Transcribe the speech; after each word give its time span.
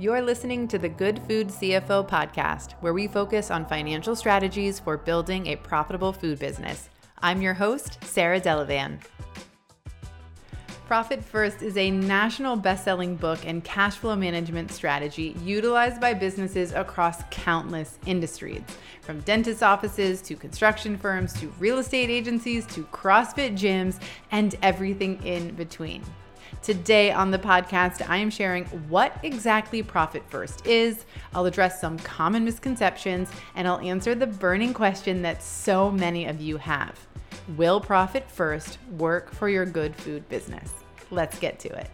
You're 0.00 0.22
listening 0.22 0.68
to 0.68 0.78
the 0.78 0.88
Good 0.88 1.20
Food 1.26 1.48
CFO 1.48 2.08
podcast, 2.08 2.74
where 2.74 2.92
we 2.94 3.08
focus 3.08 3.50
on 3.50 3.66
financial 3.66 4.14
strategies 4.14 4.78
for 4.78 4.96
building 4.96 5.48
a 5.48 5.56
profitable 5.56 6.12
food 6.12 6.38
business. 6.38 6.88
I'm 7.20 7.42
your 7.42 7.54
host, 7.54 7.98
Sarah 8.04 8.40
Delevan. 8.40 9.00
Profit 10.86 11.24
First 11.24 11.62
is 11.62 11.76
a 11.76 11.90
national 11.90 12.54
best 12.54 12.84
selling 12.84 13.16
book 13.16 13.40
and 13.44 13.64
cash 13.64 13.96
flow 13.96 14.14
management 14.14 14.70
strategy 14.70 15.34
utilized 15.42 16.00
by 16.00 16.14
businesses 16.14 16.72
across 16.74 17.24
countless 17.32 17.98
industries, 18.06 18.62
from 19.02 19.18
dentist 19.22 19.64
offices 19.64 20.22
to 20.22 20.36
construction 20.36 20.96
firms 20.96 21.32
to 21.40 21.48
real 21.58 21.78
estate 21.78 22.08
agencies 22.08 22.64
to 22.66 22.84
CrossFit 22.84 23.58
gyms 23.58 24.00
and 24.30 24.54
everything 24.62 25.20
in 25.26 25.56
between. 25.56 26.04
Today 26.62 27.12
on 27.12 27.30
the 27.30 27.38
podcast, 27.38 28.06
I 28.08 28.16
am 28.16 28.30
sharing 28.30 28.64
what 28.88 29.16
exactly 29.22 29.82
Profit 29.82 30.22
First 30.28 30.66
is. 30.66 31.06
I'll 31.32 31.46
address 31.46 31.80
some 31.80 31.98
common 32.00 32.44
misconceptions 32.44 33.30
and 33.54 33.66
I'll 33.66 33.78
answer 33.78 34.14
the 34.14 34.26
burning 34.26 34.74
question 34.74 35.22
that 35.22 35.42
so 35.42 35.90
many 35.90 36.26
of 36.26 36.40
you 36.40 36.56
have 36.56 36.98
Will 37.56 37.80
Profit 37.80 38.28
First 38.30 38.78
work 38.98 39.32
for 39.32 39.48
your 39.48 39.64
good 39.64 39.94
food 39.94 40.28
business? 40.28 40.72
Let's 41.10 41.38
get 41.38 41.58
to 41.60 41.68
it. 41.68 41.90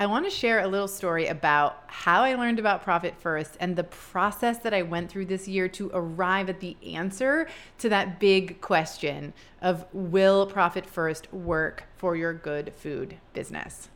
I 0.00 0.06
want 0.06 0.24
to 0.24 0.30
share 0.30 0.60
a 0.60 0.66
little 0.66 0.88
story 0.88 1.28
about 1.28 1.81
how 2.02 2.24
I 2.24 2.34
learned 2.34 2.58
about 2.58 2.82
Profit 2.82 3.14
First 3.16 3.56
and 3.60 3.76
the 3.76 3.84
process 3.84 4.58
that 4.58 4.74
I 4.74 4.82
went 4.82 5.08
through 5.08 5.26
this 5.26 5.46
year 5.46 5.68
to 5.68 5.88
arrive 5.94 6.48
at 6.48 6.58
the 6.58 6.76
answer 6.84 7.46
to 7.78 7.88
that 7.90 8.18
big 8.18 8.60
question 8.60 9.32
of 9.60 9.86
will 9.92 10.46
Profit 10.46 10.84
First 10.84 11.32
work 11.32 11.84
for 11.96 12.16
your 12.16 12.34
good 12.34 12.74
food 12.74 13.18
business? 13.34 13.88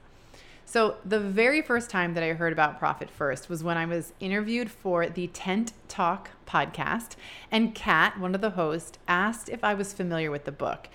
So, 0.65 0.99
the 1.05 1.19
very 1.19 1.61
first 1.61 1.91
time 1.91 2.15
that 2.15 2.23
I 2.23 2.35
heard 2.35 2.53
about 2.53 2.79
Profit 2.79 3.11
First 3.11 3.49
was 3.49 3.65
when 3.65 3.77
I 3.77 3.87
was 3.87 4.13
interviewed 4.21 4.71
for 4.71 5.09
the 5.09 5.27
Tent 5.27 5.73
Talk 5.89 6.31
podcast, 6.47 7.17
and 7.51 7.75
Kat, 7.75 8.21
one 8.21 8.37
of 8.37 8.41
the 8.41 8.51
hosts, 8.51 9.01
asked 9.09 9.49
if 9.49 9.65
I 9.65 9.75
was 9.75 9.93
familiar 9.93 10.31
with 10.31 10.45
the 10.45 10.53
book 10.53 10.89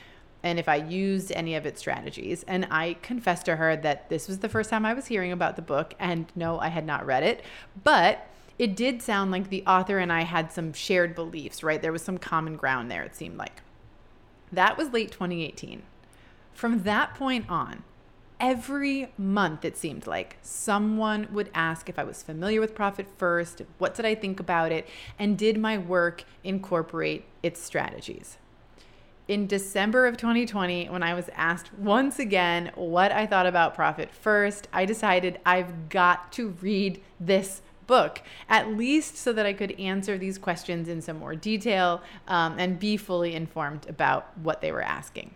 and 0.44 0.60
if 0.60 0.68
I 0.68 0.76
used 0.76 1.32
any 1.32 1.56
of 1.56 1.66
its 1.66 1.80
strategies. 1.80 2.44
And 2.48 2.68
I 2.72 2.98
confessed 3.02 3.46
to 3.46 3.58
her 3.58 3.76
that 3.78 4.10
this 4.10 4.28
was 4.28 4.40
the 4.40 4.50
first 4.50 4.70
time 4.70 4.86
I 4.86 4.94
was 4.94 5.08
hearing 5.08 5.32
about 5.32 5.56
the 5.56 5.62
book, 5.62 5.94
and 6.00 6.26
no, 6.36 6.60
I 6.60 6.70
had 6.70 6.86
not 6.86 7.06
read 7.06 7.24
it. 7.24 7.44
But 7.84 8.28
it 8.58 8.76
did 8.76 9.02
sound 9.02 9.32
like 9.32 9.50
the 9.50 9.64
author 9.66 9.98
and 9.98 10.12
I 10.12 10.22
had 10.22 10.52
some 10.52 10.74
shared 10.74 11.16
beliefs, 11.16 11.64
right? 11.64 11.82
There 11.82 11.92
was 11.92 12.04
some 12.04 12.18
common 12.18 12.56
ground 12.56 12.92
there, 12.92 13.04
it 13.04 13.16
seemed 13.16 13.38
like. 13.38 13.62
That 14.52 14.78
was 14.78 14.90
late 14.90 15.12
2018. 15.12 15.84
From 16.54 16.84
that 16.84 17.16
point 17.16 17.46
on, 17.50 17.84
every 18.40 19.14
month 19.18 19.64
it 19.64 19.78
seemed 19.78 20.06
like 20.06 20.38
someone 20.42 21.28
would 21.32 21.50
ask 21.54 21.88
if 21.88 21.98
I 21.98 22.04
was 22.04 22.24
familiar 22.24 22.60
with 22.60 22.76
Profit 22.76 23.08
First, 23.18 23.62
what 23.78 23.96
did 23.96 24.06
I 24.06 24.16
think 24.16 24.40
about 24.40 24.72
it, 24.72 24.88
and 25.18 25.38
did 25.38 25.58
my 25.58 25.78
work 25.78 26.26
incorporate 26.44 27.26
its 27.42 27.62
strategies 27.62 28.38
in 29.32 29.48
December 29.48 30.08
of 30.08 30.18
2020, 30.18 30.90
when 30.90 31.04
I 31.04 31.14
was 31.14 31.30
asked 31.36 31.74
once 31.76 32.20
again 32.20 32.70
what 32.76 33.14
I 33.14 33.26
thought 33.26 33.46
about 33.46 33.74
Profit 33.74 34.12
First, 34.12 34.68
I 34.74 34.84
decided 34.84 35.40
I've 35.46 35.88
got 35.88 36.34
to 36.34 36.50
read 36.60 37.02
this 37.18 37.62
book, 37.88 38.22
at 38.50 38.76
least 38.76 39.16
so 39.16 39.32
that 39.32 39.46
I 39.46 39.54
could 39.54 39.72
answer 39.80 40.18
these 40.18 40.38
questions 40.38 40.90
in 40.90 41.02
some 41.02 41.18
more 41.18 41.34
detail 41.34 42.02
um, 42.28 42.60
and 42.60 42.78
be 42.78 42.98
fully 42.98 43.34
informed 43.34 43.88
about 43.88 44.38
what 44.38 44.60
they 44.60 44.74
were 44.74 44.82
asking. 44.82 45.34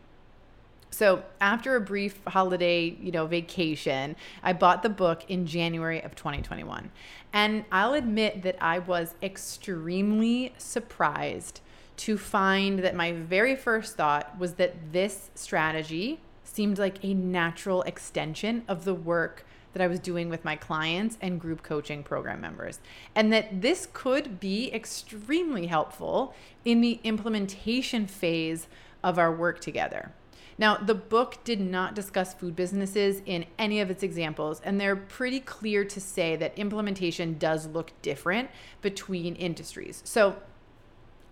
So 0.90 1.24
after 1.40 1.78
a 1.78 1.82
brief 1.82 2.20
holiday, 2.28 2.98
you 3.02 3.14
know, 3.14 3.28
vacation, 3.28 4.18
I 4.44 4.52
bought 4.52 4.84
the 4.84 4.90
book 4.90 5.24
in 5.30 5.48
January 5.48 6.02
of 6.04 6.16
2021. 6.16 6.92
And 7.32 7.64
I'll 7.72 7.94
admit 7.94 8.44
that 8.44 8.58
I 8.60 8.80
was 8.80 9.16
extremely 9.24 10.54
surprised 10.58 11.62
to 11.98 12.18
find 12.18 12.80
that 12.80 12.96
my 12.96 13.12
very 13.12 13.56
first 13.56 13.96
thought 13.96 14.38
was 14.38 14.54
that 14.54 14.92
this 14.92 15.32
strategy 15.36 16.20
seemed 16.44 16.78
like 16.78 17.04
a 17.04 17.14
natural 17.14 17.82
extension 17.84 18.64
of 18.68 18.86
the 18.86 18.94
work 18.94 19.46
that 19.74 19.82
I 19.82 19.88
was 19.88 20.00
doing 20.00 20.30
with 20.30 20.46
my 20.46 20.56
clients 20.56 21.18
and 21.22 21.40
group 21.40 21.62
coaching 21.62 22.02
program 22.02 22.40
members. 22.40 22.80
And 23.14 23.32
that 23.34 23.62
this 23.62 23.90
could 23.92 24.40
be 24.40 24.74
extremely 24.74 25.68
helpful 25.68 26.34
in 26.64 26.80
the 26.80 27.02
implementation 27.04 28.08
phase 28.08 28.68
of 29.04 29.20
our 29.20 29.36
work 29.36 29.60
together. 29.60 30.14
Now, 30.58 30.78
the 30.78 30.96
book 30.96 31.44
did 31.44 31.60
not 31.60 31.94
discuss 31.94 32.34
food 32.34 32.56
businesses 32.56 33.22
in 33.26 33.46
any 33.60 33.82
of 33.82 33.92
its 33.92 34.04
examples, 34.04 34.62
and 34.64 34.80
they're 34.80 34.96
pretty 34.96 35.42
clear 35.42 35.84
to 35.84 36.00
say 36.00 36.38
that 36.38 36.58
implementation 36.58 37.38
does 37.38 37.68
look 37.68 37.92
different 38.02 38.50
between 38.82 39.36
industries. 39.36 40.02
So, 40.06 40.38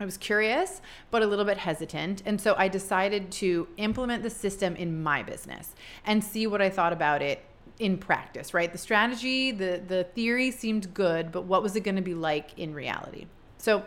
I 0.03 0.06
was 0.06 0.18
curious, 0.18 0.81
but 1.09 1.24
a 1.24 1.25
little 1.25 1.46
bit 1.46 1.58
hesitant. 1.58 2.22
And 2.25 2.40
so 2.40 2.56
I 2.58 2.68
decided 2.68 3.31
to 3.34 3.68
implement 3.78 4.22
the 4.22 4.30
system 4.30 4.75
in 4.75 5.02
my 5.02 5.24
business 5.24 5.74
and 6.06 6.24
see 6.24 6.46
what 6.46 6.62
I 6.62 6.69
thought 6.69 6.94
about 6.94 7.22
it 7.22 7.44
in 7.80 7.97
practice, 7.97 8.53
right? 8.53 8.72
The 8.72 8.78
strategy, 8.78 9.52
the, 9.52 9.81
the 9.86 10.03
theory 10.03 10.52
seemed 10.52 10.94
good, 10.94 11.31
but 11.31 11.44
what 11.44 11.64
was 11.64 11.75
it 11.75 11.81
going 11.81 11.96
to 11.96 12.02
be 12.02 12.14
like 12.14 12.58
in 12.59 12.74
reality? 12.74 13.25
So, 13.58 13.84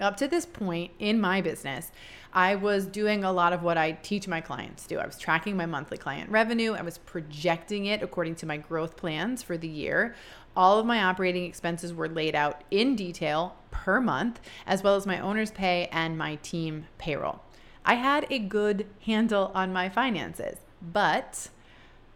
up 0.00 0.16
to 0.16 0.26
this 0.26 0.44
point 0.44 0.90
in 0.98 1.20
my 1.20 1.40
business, 1.40 1.92
I 2.32 2.56
was 2.56 2.84
doing 2.84 3.22
a 3.22 3.30
lot 3.30 3.52
of 3.52 3.62
what 3.62 3.78
I 3.78 3.92
teach 3.92 4.26
my 4.26 4.40
clients 4.40 4.82
to 4.82 4.88
do. 4.88 4.98
I 4.98 5.06
was 5.06 5.16
tracking 5.16 5.56
my 5.56 5.66
monthly 5.66 5.96
client 5.96 6.30
revenue, 6.30 6.72
I 6.72 6.82
was 6.82 6.98
projecting 6.98 7.86
it 7.86 8.02
according 8.02 8.34
to 8.36 8.46
my 8.46 8.56
growth 8.56 8.96
plans 8.96 9.42
for 9.42 9.56
the 9.56 9.68
year. 9.68 10.16
All 10.56 10.78
of 10.78 10.86
my 10.86 11.02
operating 11.02 11.44
expenses 11.44 11.92
were 11.92 12.08
laid 12.08 12.34
out 12.34 12.62
in 12.70 12.94
detail 12.94 13.56
per 13.70 14.00
month, 14.00 14.40
as 14.66 14.82
well 14.82 14.94
as 14.94 15.06
my 15.06 15.18
owner's 15.18 15.50
pay 15.50 15.88
and 15.90 16.16
my 16.16 16.36
team 16.36 16.86
payroll. 16.96 17.42
I 17.84 17.94
had 17.94 18.26
a 18.30 18.38
good 18.38 18.86
handle 19.04 19.50
on 19.54 19.72
my 19.72 19.88
finances, 19.88 20.58
but 20.80 21.48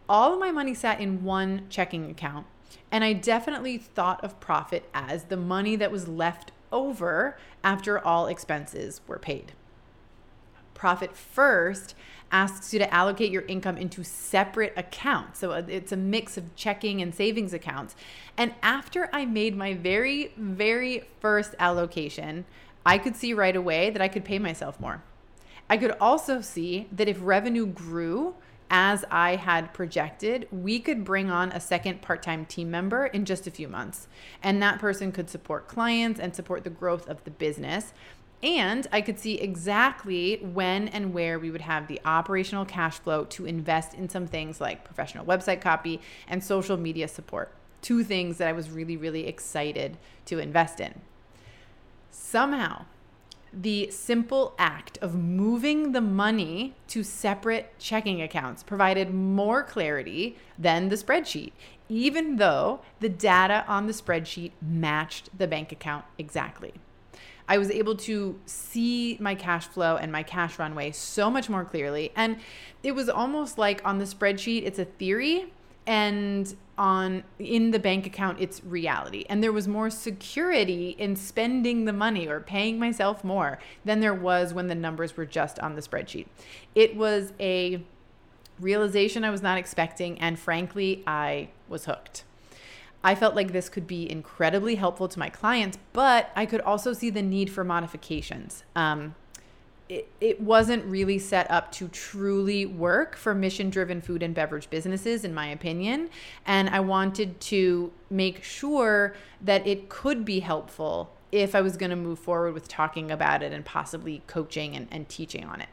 all 0.09 0.33
of 0.33 0.39
my 0.39 0.51
money 0.51 0.73
sat 0.73 1.01
in 1.01 1.25
one 1.25 1.67
checking 1.69 2.11
account. 2.11 2.47
And 2.91 3.05
I 3.05 3.13
definitely 3.13 3.77
thought 3.77 4.23
of 4.25 4.41
profit 4.41 4.89
as 4.95 5.25
the 5.25 5.37
money 5.37 5.77
that 5.77 5.93
was 5.93 6.09
left 6.09 6.53
over 6.73 7.39
after 7.65 7.99
all 7.99 8.27
expenses 8.27 9.01
were 9.07 9.19
paid. 9.19 9.53
Profit 10.79 11.15
First 11.15 11.95
asks 12.31 12.73
you 12.73 12.79
to 12.79 12.95
allocate 12.95 13.33
your 13.33 13.43
income 13.43 13.77
into 13.77 14.05
separate 14.05 14.73
accounts. 14.77 15.41
So 15.41 15.51
uh, 15.51 15.63
it's 15.67 15.93
a 15.93 15.97
mix 15.97 16.37
of 16.37 16.55
checking 16.55 17.03
and 17.03 17.15
savings 17.15 17.53
accounts. 17.53 17.97
And 18.37 18.55
after 18.63 19.11
I 19.13 19.27
made 19.27 19.57
my 19.57 19.75
very, 19.75 20.33
very 20.37 21.05
first 21.21 21.55
allocation, 21.59 22.45
I 22.87 22.97
could 22.97 23.17
see 23.17 23.35
right 23.35 23.57
away 23.57 23.91
that 23.91 24.01
I 24.01 24.09
could 24.09 24.25
pay 24.25 24.39
myself 24.39 24.79
more. 24.79 25.03
I 25.69 25.77
could 25.77 25.97
also 26.01 26.41
see 26.41 26.87
that 26.93 27.09
if 27.09 27.19
revenue 27.21 27.67
grew, 27.67 28.37
as 28.71 29.05
I 29.11 29.37
had 29.37 29.73
projected, 29.73 30.47
we 30.53 30.79
could 30.79 31.05
bring 31.05 31.31
on 31.31 31.51
a 31.53 31.61
second 31.61 32.03
part 32.03 32.23
time 32.23 32.47
team 32.47 32.71
member 32.71 33.07
in 33.07 33.25
just 33.25 33.47
a 33.47 33.51
few 33.51 33.67
months. 33.67 34.09
And 34.43 34.63
that 34.63 34.79
person 34.79 35.11
could 35.11 35.29
support 35.29 35.69
clients 35.69 36.21
and 36.21 36.35
support 36.35 36.65
the 36.65 36.71
growth 36.71 37.09
of 37.09 37.25
the 37.25 37.31
business. 37.31 37.93
And 38.43 38.87
I 38.93 39.01
could 39.01 39.19
see 39.19 39.35
exactly 39.35 40.37
when 40.37 40.89
and 40.89 41.13
where 41.13 41.39
we 41.39 41.51
would 41.51 41.63
have 41.63 41.89
the 41.89 42.01
operational 42.05 42.65
cash 42.65 42.99
flow 42.99 43.25
to 43.25 43.47
invest 43.47 43.95
in 43.95 44.09
some 44.09 44.27
things 44.27 44.61
like 44.61 44.85
professional 44.85 45.25
website 45.25 45.61
copy 45.61 46.01
and 46.29 46.43
social 46.43 46.77
media 46.77 47.09
support. 47.09 47.53
Two 47.83 48.05
things 48.05 48.39
that 48.39 48.47
I 48.47 48.53
was 48.53 48.71
really, 48.71 48.97
really 48.97 49.27
excited 49.27 49.99
to 50.27 50.39
invest 50.39 50.79
in. 50.79 51.01
Somehow, 52.11 52.85
the 53.53 53.91
simple 53.91 54.55
act 54.59 54.99
of 54.99 55.15
moving 55.15 55.93
the 55.93 56.01
money 56.01 56.75
to 56.89 57.03
separate 57.03 57.79
checking 57.79 58.21
accounts 58.21 58.63
provided 58.63 59.13
more 59.13 59.63
clarity 59.63 60.37
than 60.59 60.91
the 60.91 60.97
spreadsheet, 60.97 61.53
even 61.89 62.37
though 62.37 62.81
the 63.01 63.09
data 63.09 63.65
on 63.67 63.87
the 63.87 63.93
spreadsheet 63.93 64.53
matched 64.61 65.37
the 65.37 65.49
bank 65.49 65.73
account 65.73 66.05
exactly. 66.19 66.75
I 67.49 67.59
was 67.59 67.71
able 67.71 67.97
to 67.97 68.39
see 68.47 69.17
my 69.21 69.35
cash 69.35 69.67
flow 69.67 69.97
and 69.97 70.13
my 70.13 70.23
cash 70.23 70.59
runway 70.59 70.93
so 70.93 71.31
much 71.31 71.49
more 71.49 71.65
clearly. 71.65 72.13
And 72.15 72.39
it 72.83 72.93
was 72.93 73.09
almost 73.09 73.59
like 73.59 73.81
on 73.85 73.99
the 73.99 74.05
spreadsheet, 74.05 74.65
it's 74.65 74.79
a 74.79 74.85
theory 74.85 75.53
and 75.87 76.55
on 76.77 77.25
in 77.39 77.71
the 77.71 77.79
bank 77.79 78.07
account 78.07 78.39
it's 78.41 78.63
reality. 78.63 79.25
And 79.29 79.43
there 79.43 79.53
was 79.53 79.67
more 79.67 79.89
security 79.91 80.91
in 80.99 81.17
spending 81.17 81.87
the 81.87 81.93
money 81.93 82.29
or 82.29 82.41
paying 82.41 82.79
myself 82.79 83.25
more 83.25 83.59
than 83.85 84.01
there 84.01 84.15
was 84.15 84.53
when 84.53 84.69
the 84.69 84.75
numbers 84.75 85.17
were 85.17 85.27
just 85.27 85.59
on 85.59 85.75
the 85.75 85.81
spreadsheet. 85.81 86.27
It 86.75 86.95
was 86.95 87.33
a 87.41 87.83
realization 88.61 89.25
i 89.25 89.31
was 89.31 89.43
not 89.43 89.59
expecting 89.59 90.19
and 90.21 90.39
frankly 90.39 91.03
i 91.07 91.49
was 91.69 91.85
hooked 91.85 92.25
I 93.03 93.15
felt 93.15 93.35
like 93.35 93.53
this 93.53 93.69
could 93.69 93.87
be 93.87 94.11
incredibly 94.11 94.75
helpful 94.75 95.09
to 95.09 95.19
my 95.19 95.29
clients, 95.29 95.79
but 95.93 96.31
I 96.35 96.47
could 96.47 96.61
also 96.61 96.93
see 96.93 97.11
the 97.11 97.23
need 97.23 97.51
for 97.51 97.63
modifications. 97.63 98.65
Um, 98.75 99.15
it, 99.89 100.11
it 100.21 100.41
wasn't 100.41 100.85
really 100.85 101.19
set 101.19 101.51
up 101.51 101.73
to 101.73 101.89
truly 101.89 102.67
work 102.67 103.17
for 103.17 103.35
mission 103.35 103.71
driven 103.71 104.01
food 104.01 104.23
and 104.23 104.35
beverage 104.35 104.69
businesses, 104.69 105.25
in 105.25 105.33
my 105.33 105.47
opinion. 105.47 106.11
And 106.45 106.69
I 106.69 106.81
wanted 106.81 107.41
to 107.43 107.93
make 108.11 108.43
sure 108.45 109.15
that 109.41 109.67
it 109.67 109.89
could 109.89 110.25
be 110.25 110.41
helpful 110.41 111.15
if 111.33 111.55
I 111.55 111.61
was 111.61 111.77
going 111.77 111.91
to 111.91 111.97
move 111.97 112.19
forward 112.19 112.53
with 112.53 112.69
talking 112.69 113.11
about 113.11 113.43
it 113.43 113.53
and 113.53 113.65
possibly 113.65 114.23
coaching 114.27 114.75
and, 114.75 114.89
and 114.91 115.09
teaching 115.09 115.45
on 115.45 115.61
it. 115.61 115.69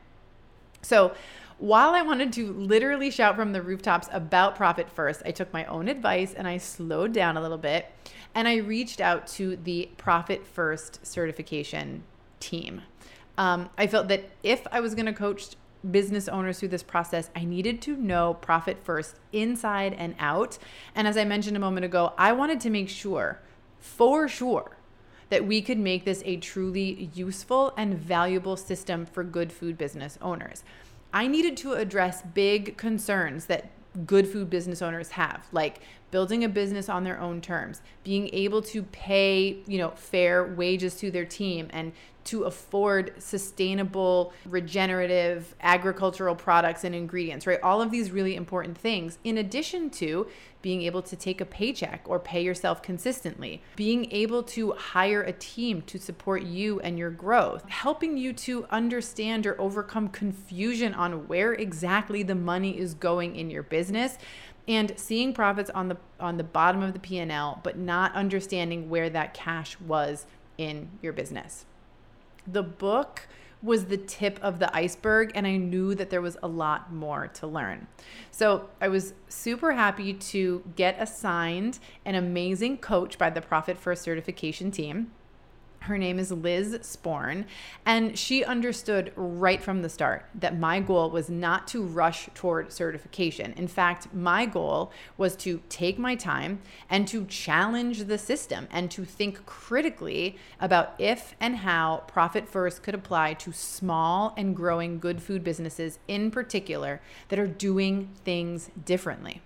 So, 0.82 1.14
while 1.58 1.92
I 1.92 2.02
wanted 2.02 2.34
to 2.34 2.52
literally 2.54 3.10
shout 3.10 3.36
from 3.36 3.54
the 3.54 3.62
rooftops 3.62 4.10
about 4.12 4.56
Profit 4.56 4.90
First, 4.90 5.22
I 5.26 5.32
took 5.32 5.52
my 5.54 5.66
own 5.66 5.88
advice 5.88 6.34
and 6.34 6.48
I 6.48 6.58
slowed 6.58 7.14
down 7.14 7.38
a 7.38 7.42
little 7.42 7.58
bit 7.58 7.92
and 8.34 8.48
I 8.48 8.58
reached 8.58 9.00
out 9.00 9.28
to 9.28 9.56
the 9.56 9.90
Profit 9.98 10.46
First 10.46 11.06
certification 11.06 12.04
team. 12.40 12.82
Um, 13.38 13.70
I 13.78 13.88
felt 13.88 14.08
that 14.10 14.30
if 14.44 14.66
I 14.72 14.80
was 14.82 14.96
going 14.96 15.06
to 15.06 15.14
coach 15.14 15.56
business 15.90 16.28
owners 16.28 16.60
through 16.60 16.70
this 16.70 16.84
process, 16.84 17.30
I 17.36 17.46
needed 17.46 17.82
to 17.84 17.96
know 17.96 18.34
Profit 18.36 18.78
First 18.84 19.16
inside 19.32 19.94
and 19.94 20.16
out. 20.20 20.58
And 20.94 21.08
as 21.08 21.16
I 21.16 21.24
mentioned 21.24 21.56
a 21.56 21.60
moment 21.60 21.86
ago, 21.86 22.14
I 22.18 22.34
wanted 22.34 22.60
to 22.62 22.70
make 22.70 22.90
sure, 22.90 23.40
for 23.80 24.28
sure, 24.28 24.78
that 25.30 25.46
we 25.46 25.62
could 25.62 25.80
make 25.80 26.06
this 26.06 26.22
a 26.26 26.38
truly 26.38 27.10
useful 27.14 27.74
and 27.78 27.98
valuable 27.98 28.58
system 28.58 29.06
for 29.06 29.24
good 29.24 29.52
food 29.52 29.78
business 29.78 30.18
owners. 30.22 30.64
I 31.16 31.28
needed 31.28 31.56
to 31.58 31.74
address 31.74 32.22
big 32.22 32.76
concerns 32.76 33.46
that 33.46 33.70
good 34.06 34.28
food 34.28 34.50
business 34.50 34.82
owners 34.82 35.12
have, 35.12 35.48
like 35.54 35.80
building 36.12 36.44
a 36.44 36.50
business 36.50 36.90
on 36.90 37.06
their 37.06 37.18
own 37.18 37.40
terms, 37.40 37.82
being 38.04 38.30
able 38.34 38.62
to 38.64 38.84
pay, 38.84 39.60
you 39.66 39.78
know, 39.78 39.92
fair 39.92 40.46
wages 40.46 40.96
to 40.96 41.10
their 41.10 41.24
team 41.24 41.70
and 41.72 41.94
to 42.26 42.44
afford 42.44 43.14
sustainable, 43.18 44.34
regenerative 44.46 45.56
agricultural 45.62 46.36
products 46.36 46.84
and 46.84 46.94
ingredients, 46.94 47.48
right? 47.48 47.62
All 47.62 47.82
of 47.82 47.92
these 47.92 48.12
really 48.12 48.36
important 48.36 48.78
things, 48.78 49.18
in 49.24 49.38
addition 49.38 49.90
to 49.92 50.28
being 50.62 50.82
able 50.82 51.04
to 51.04 51.16
take 51.16 51.42
a 51.42 51.46
paycheck 51.46 52.02
or 52.06 52.20
pay 52.20 52.42
yourself 52.44 52.82
consistently, 52.82 53.62
being 53.76 54.12
able 54.12 54.42
to 54.42 54.72
hire 54.72 55.22
a 55.22 55.32
team 55.32 55.84
to 55.84 56.00
support 56.00 56.42
you 56.42 56.80
and 56.80 56.98
your 56.98 57.12
growth, 57.12 57.70
helping 57.70 58.18
you 58.18 58.34
to 58.34 58.66
understand 58.72 59.46
or 59.46 59.60
overcome 59.62 60.08
confusion 60.08 60.94
on 60.96 61.28
where 61.28 61.54
exactly 61.54 62.24
the 62.24 62.34
money 62.34 62.78
is 62.78 62.96
going 62.96 63.36
in 63.36 63.52
your 63.52 63.62
business 63.64 64.18
and 64.68 64.94
seeing 64.96 65.34
profits 65.34 65.70
on 65.70 65.90
the 65.90 65.98
on 66.20 66.38
the 66.38 66.44
bottom 66.44 66.82
of 66.82 66.94
the 66.94 67.00
P&L 67.00 67.60
but 67.64 67.78
not 67.78 68.14
understanding 68.16 68.90
where 68.90 69.10
that 69.10 69.34
cash 69.34 69.80
was 69.80 70.26
in 70.58 70.90
your 71.02 71.14
business 71.14 71.66
the 72.48 72.64
book 72.64 73.28
was 73.62 73.86
the 73.86 73.98
tip 73.98 74.40
of 74.42 74.60
the 74.60 74.76
iceberg, 74.76 75.32
and 75.34 75.48
I 75.48 75.58
knew 75.58 75.96
that 75.96 76.10
there 76.10 76.22
was 76.22 76.38
a 76.44 76.48
lot 76.48 76.94
more 76.94 77.28
to 77.30 77.48
learn. 77.48 77.88
So 78.32 78.70
I 78.80 78.88
was 78.88 79.14
super 79.28 79.74
happy 79.74 80.14
to 80.14 80.64
get 80.76 80.96
assigned 81.00 81.80
an 82.06 82.16
amazing 82.16 82.78
coach 82.78 83.18
by 83.18 83.30
the 83.32 83.42
Profit 83.42 83.78
First 83.78 84.04
certification 84.04 84.70
team. 84.72 85.12
Her 85.86 86.00
name 86.00 86.18
is 86.18 86.32
Liz 86.32 86.80
Sporn, 86.82 87.46
and 87.86 88.18
she 88.18 88.44
understood 88.44 89.14
right 89.16 89.62
from 89.62 89.84
the 89.84 89.90
start 89.90 90.26
that 90.34 90.58
my 90.58 90.80
goal 90.80 91.12
was 91.12 91.30
not 91.30 91.68
to 91.68 91.84
rush 91.84 92.28
toward 92.34 92.74
certification. 92.74 93.54
In 93.54 93.68
fact, 93.68 94.12
my 94.12 94.48
goal 94.48 94.92
was 95.16 95.36
to 95.38 95.62
take 95.70 96.00
my 96.00 96.16
time 96.16 96.60
and 96.90 97.08
to 97.10 97.26
challenge 97.26 98.06
the 98.06 98.18
system 98.18 98.68
and 98.72 98.90
to 98.90 99.06
think 99.06 99.46
critically 99.46 100.38
about 100.60 100.96
if 100.98 101.36
and 101.40 101.58
how 101.58 102.04
Profit 102.08 102.50
First 102.50 102.82
could 102.82 102.96
apply 102.96 103.36
to 103.36 103.52
small 103.52 104.34
and 104.36 104.56
growing 104.56 104.98
good 104.98 105.22
food 105.22 105.44
businesses 105.44 106.00
in 106.08 106.32
particular 106.32 107.00
that 107.30 107.38
are 107.38 107.46
doing 107.46 108.10
things 108.24 108.72
differently. 108.86 109.44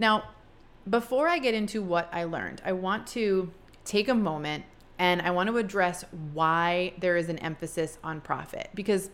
Now, 0.00 0.30
before 0.90 1.28
I 1.28 1.38
get 1.38 1.54
into 1.54 1.80
what 1.80 2.08
I 2.10 2.24
learned, 2.24 2.60
I 2.64 2.72
want 2.72 3.06
to 3.08 3.52
take 3.84 4.08
a 4.08 4.14
moment 4.14 4.64
and 5.02 5.20
I 5.20 5.32
want 5.32 5.48
to 5.48 5.56
address 5.56 6.04
why 6.32 6.92
there 7.00 7.16
is 7.16 7.28
an 7.28 7.40
emphasis 7.40 7.98
on 8.04 8.20
profit 8.20 8.68
because 8.72 9.10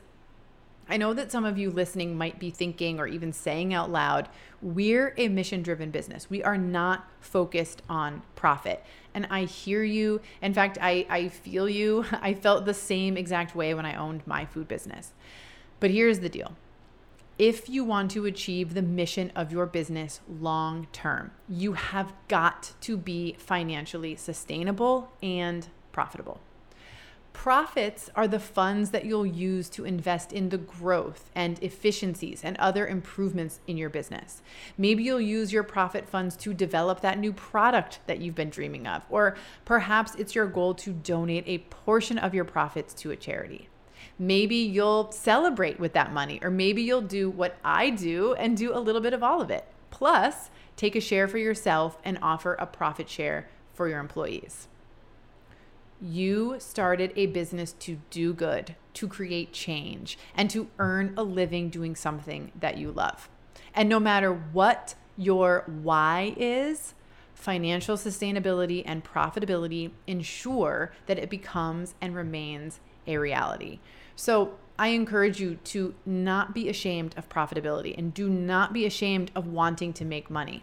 I 0.86 0.98
know 0.98 1.14
that 1.14 1.32
some 1.32 1.46
of 1.46 1.56
you 1.56 1.70
listening 1.70 2.14
might 2.14 2.38
be 2.38 2.50
thinking 2.50 3.00
or 3.00 3.06
even 3.06 3.32
saying 3.32 3.72
out 3.72 3.90
loud, 3.90 4.28
we're 4.60 5.14
a 5.16 5.28
mission 5.28 5.62
driven 5.62 5.90
business. 5.90 6.28
We 6.28 6.42
are 6.42 6.58
not 6.58 7.08
focused 7.20 7.80
on 7.88 8.20
profit. 8.36 8.84
And 9.14 9.28
I 9.30 9.44
hear 9.44 9.82
you. 9.82 10.20
In 10.42 10.52
fact, 10.52 10.76
I, 10.78 11.06
I 11.08 11.28
feel 11.28 11.70
you. 11.70 12.04
I 12.12 12.34
felt 12.34 12.66
the 12.66 12.74
same 12.74 13.16
exact 13.16 13.56
way 13.56 13.72
when 13.72 13.86
I 13.86 13.94
owned 13.94 14.26
my 14.26 14.44
food 14.44 14.68
business. 14.68 15.14
But 15.80 15.90
here's 15.90 16.20
the 16.20 16.28
deal 16.28 16.54
if 17.38 17.68
you 17.68 17.84
want 17.84 18.10
to 18.10 18.26
achieve 18.26 18.74
the 18.74 18.82
mission 18.82 19.32
of 19.34 19.52
your 19.52 19.64
business 19.64 20.20
long 20.28 20.86
term, 20.92 21.30
you 21.48 21.74
have 21.74 22.12
got 22.26 22.72
to 22.82 22.98
be 22.98 23.36
financially 23.38 24.16
sustainable 24.16 25.12
and 25.22 25.68
profitable. 25.98 26.38
Profits 27.32 28.08
are 28.14 28.28
the 28.28 28.38
funds 28.38 28.90
that 28.90 29.04
you'll 29.04 29.26
use 29.26 29.68
to 29.70 29.84
invest 29.84 30.32
in 30.32 30.50
the 30.50 30.58
growth 30.58 31.28
and 31.34 31.60
efficiencies 31.60 32.44
and 32.44 32.56
other 32.58 32.86
improvements 32.86 33.58
in 33.66 33.76
your 33.76 33.90
business. 33.90 34.40
Maybe 34.76 35.02
you'll 35.02 35.20
use 35.20 35.52
your 35.52 35.64
profit 35.64 36.08
funds 36.08 36.36
to 36.36 36.54
develop 36.54 37.00
that 37.00 37.18
new 37.18 37.32
product 37.32 37.98
that 38.06 38.20
you've 38.20 38.36
been 38.36 38.48
dreaming 38.48 38.86
of, 38.86 39.02
or 39.10 39.36
perhaps 39.64 40.14
it's 40.14 40.36
your 40.36 40.46
goal 40.46 40.72
to 40.74 40.92
donate 40.92 41.42
a 41.48 41.58
portion 41.58 42.16
of 42.16 42.32
your 42.32 42.44
profits 42.44 42.94
to 42.94 43.10
a 43.10 43.16
charity. 43.16 43.68
Maybe 44.20 44.54
you'll 44.54 45.10
celebrate 45.10 45.80
with 45.80 45.94
that 45.94 46.12
money, 46.12 46.38
or 46.44 46.50
maybe 46.50 46.82
you'll 46.82 47.02
do 47.02 47.28
what 47.28 47.56
I 47.64 47.90
do 47.90 48.34
and 48.34 48.56
do 48.56 48.72
a 48.72 48.78
little 48.86 49.00
bit 49.00 49.14
of 49.14 49.24
all 49.24 49.40
of 49.40 49.50
it. 49.50 49.64
Plus, 49.90 50.50
take 50.76 50.94
a 50.94 51.00
share 51.00 51.26
for 51.26 51.38
yourself 51.38 51.98
and 52.04 52.20
offer 52.22 52.54
a 52.54 52.66
profit 52.66 53.08
share 53.08 53.48
for 53.74 53.88
your 53.88 53.98
employees. 53.98 54.68
You 56.00 56.56
started 56.60 57.12
a 57.16 57.26
business 57.26 57.72
to 57.80 57.98
do 58.10 58.32
good, 58.32 58.76
to 58.94 59.08
create 59.08 59.52
change, 59.52 60.16
and 60.34 60.48
to 60.50 60.68
earn 60.78 61.14
a 61.16 61.22
living 61.22 61.70
doing 61.70 61.96
something 61.96 62.52
that 62.58 62.78
you 62.78 62.92
love. 62.92 63.28
And 63.74 63.88
no 63.88 63.98
matter 63.98 64.32
what 64.32 64.94
your 65.16 65.64
why 65.66 66.34
is, 66.36 66.94
financial 67.34 67.96
sustainability 67.96 68.82
and 68.86 69.04
profitability 69.04 69.90
ensure 70.06 70.92
that 71.06 71.18
it 71.18 71.30
becomes 71.30 71.94
and 72.00 72.14
remains 72.14 72.80
a 73.06 73.18
reality. 73.18 73.80
So, 74.14 74.54
I 74.80 74.88
encourage 74.88 75.40
you 75.40 75.56
to 75.56 75.94
not 76.06 76.54
be 76.54 76.68
ashamed 76.68 77.16
of 77.18 77.28
profitability 77.28 77.98
and 77.98 78.14
do 78.14 78.28
not 78.28 78.72
be 78.72 78.86
ashamed 78.86 79.32
of 79.34 79.48
wanting 79.48 79.92
to 79.94 80.04
make 80.04 80.30
money. 80.30 80.62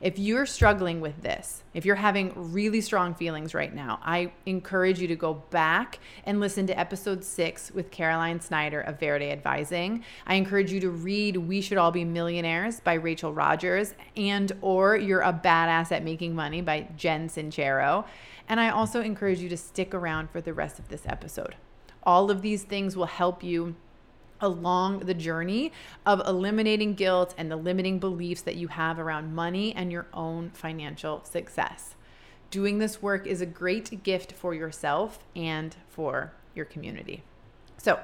If 0.00 0.16
you're 0.16 0.46
struggling 0.46 1.00
with 1.00 1.22
this, 1.22 1.64
if 1.74 1.84
you're 1.84 1.96
having 1.96 2.32
really 2.52 2.80
strong 2.80 3.16
feelings 3.16 3.52
right 3.52 3.74
now, 3.74 3.98
I 4.04 4.30
encourage 4.46 5.00
you 5.00 5.08
to 5.08 5.16
go 5.16 5.34
back 5.50 5.98
and 6.22 6.38
listen 6.38 6.68
to 6.68 6.78
episode 6.78 7.24
six 7.24 7.72
with 7.72 7.90
Caroline 7.90 8.40
Snyder 8.40 8.80
of 8.80 9.00
Verde 9.00 9.32
Advising. 9.32 10.04
I 10.24 10.36
encourage 10.36 10.70
you 10.70 10.78
to 10.80 10.90
read 10.90 11.36
We 11.36 11.60
Should 11.60 11.78
All 11.78 11.90
Be 11.90 12.04
Millionaires 12.04 12.78
by 12.78 12.94
Rachel 12.94 13.34
Rogers 13.34 13.94
and 14.16 14.52
or 14.60 14.96
You're 14.96 15.22
a 15.22 15.32
Badass 15.32 15.90
at 15.90 16.04
Making 16.04 16.32
Money 16.32 16.60
by 16.60 16.86
Jen 16.96 17.28
Sincero. 17.28 18.04
And 18.48 18.60
I 18.60 18.70
also 18.70 19.00
encourage 19.00 19.40
you 19.40 19.48
to 19.48 19.56
stick 19.56 19.94
around 19.94 20.30
for 20.30 20.40
the 20.40 20.54
rest 20.54 20.78
of 20.78 20.88
this 20.88 21.06
episode. 21.06 21.56
All 22.04 22.30
of 22.30 22.40
these 22.40 22.62
things 22.62 22.96
will 22.96 23.06
help 23.06 23.42
you 23.42 23.74
along 24.40 25.00
the 25.00 25.14
journey 25.14 25.72
of 26.06 26.20
eliminating 26.26 26.94
guilt 26.94 27.34
and 27.36 27.50
the 27.50 27.56
limiting 27.56 27.98
beliefs 27.98 28.42
that 28.42 28.56
you 28.56 28.68
have 28.68 28.98
around 28.98 29.34
money 29.34 29.74
and 29.74 29.92
your 29.92 30.06
own 30.12 30.50
financial 30.50 31.24
success. 31.24 31.94
Doing 32.50 32.78
this 32.78 33.02
work 33.02 33.26
is 33.26 33.40
a 33.40 33.46
great 33.46 34.02
gift 34.02 34.32
for 34.32 34.54
yourself 34.54 35.18
and 35.36 35.76
for 35.88 36.32
your 36.54 36.64
community. 36.64 37.22
So, 37.76 38.00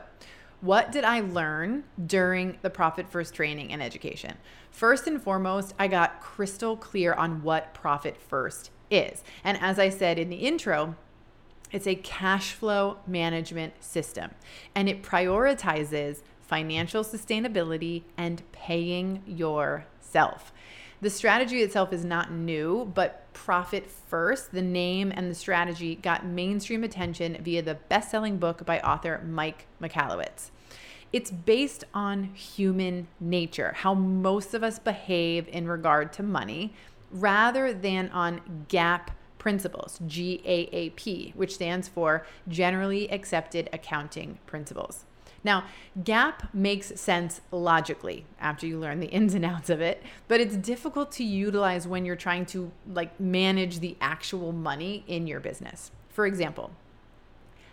what 0.60 0.92
did 0.92 1.04
I 1.04 1.20
learn 1.20 1.84
during 2.06 2.58
the 2.62 2.70
Profit 2.70 3.08
First 3.08 3.34
training 3.34 3.72
and 3.72 3.82
education? 3.82 4.34
First 4.70 5.06
and 5.06 5.22
foremost, 5.22 5.74
I 5.78 5.88
got 5.88 6.22
crystal 6.22 6.76
clear 6.76 7.12
on 7.12 7.42
what 7.42 7.74
Profit 7.74 8.16
First 8.16 8.70
is. 8.90 9.22
And 9.42 9.58
as 9.60 9.78
I 9.78 9.90
said 9.90 10.18
in 10.18 10.30
the 10.30 10.36
intro, 10.36 10.96
it's 11.74 11.88
a 11.88 11.96
cash 11.96 12.52
flow 12.52 12.98
management 13.04 13.82
system, 13.82 14.30
and 14.76 14.88
it 14.88 15.02
prioritizes 15.02 16.22
financial 16.40 17.02
sustainability 17.02 18.04
and 18.16 18.42
paying 18.52 19.24
yourself. 19.26 20.52
The 21.00 21.10
strategy 21.10 21.62
itself 21.62 21.92
is 21.92 22.04
not 22.04 22.30
new, 22.30 22.90
but 22.94 23.26
Profit 23.32 23.90
First, 23.90 24.52
the 24.52 24.62
name 24.62 25.12
and 25.14 25.28
the 25.28 25.34
strategy 25.34 25.96
got 25.96 26.24
mainstream 26.24 26.84
attention 26.84 27.42
via 27.42 27.60
the 27.60 27.74
best 27.74 28.08
selling 28.08 28.38
book 28.38 28.64
by 28.64 28.78
author 28.78 29.20
Mike 29.26 29.66
Michalowicz. 29.82 30.50
It's 31.12 31.32
based 31.32 31.82
on 31.92 32.24
human 32.34 33.08
nature, 33.18 33.72
how 33.78 33.94
most 33.94 34.54
of 34.54 34.62
us 34.62 34.78
behave 34.78 35.48
in 35.48 35.66
regard 35.66 36.12
to 36.14 36.22
money, 36.22 36.72
rather 37.10 37.74
than 37.74 38.10
on 38.10 38.66
GAAP 38.68 39.08
principles, 39.44 39.98
GAAP, 40.06 41.34
which 41.34 41.52
stands 41.52 41.86
for 41.86 42.24
Generally 42.48 43.12
Accepted 43.12 43.68
Accounting 43.74 44.38
Principles. 44.46 45.04
Now, 45.44 45.64
GAAP 46.02 46.48
makes 46.54 46.98
sense 46.98 47.42
logically 47.50 48.24
after 48.40 48.66
you 48.66 48.78
learn 48.78 49.00
the 49.00 49.08
ins 49.08 49.34
and 49.34 49.44
outs 49.44 49.68
of 49.68 49.82
it, 49.82 50.02
but 50.28 50.40
it's 50.40 50.56
difficult 50.56 51.12
to 51.12 51.24
utilize 51.24 51.86
when 51.86 52.06
you're 52.06 52.16
trying 52.16 52.46
to 52.46 52.72
like 52.90 53.20
manage 53.20 53.80
the 53.80 53.98
actual 54.00 54.50
money 54.50 55.04
in 55.06 55.26
your 55.26 55.40
business. 55.40 55.90
For 56.08 56.24
example, 56.24 56.70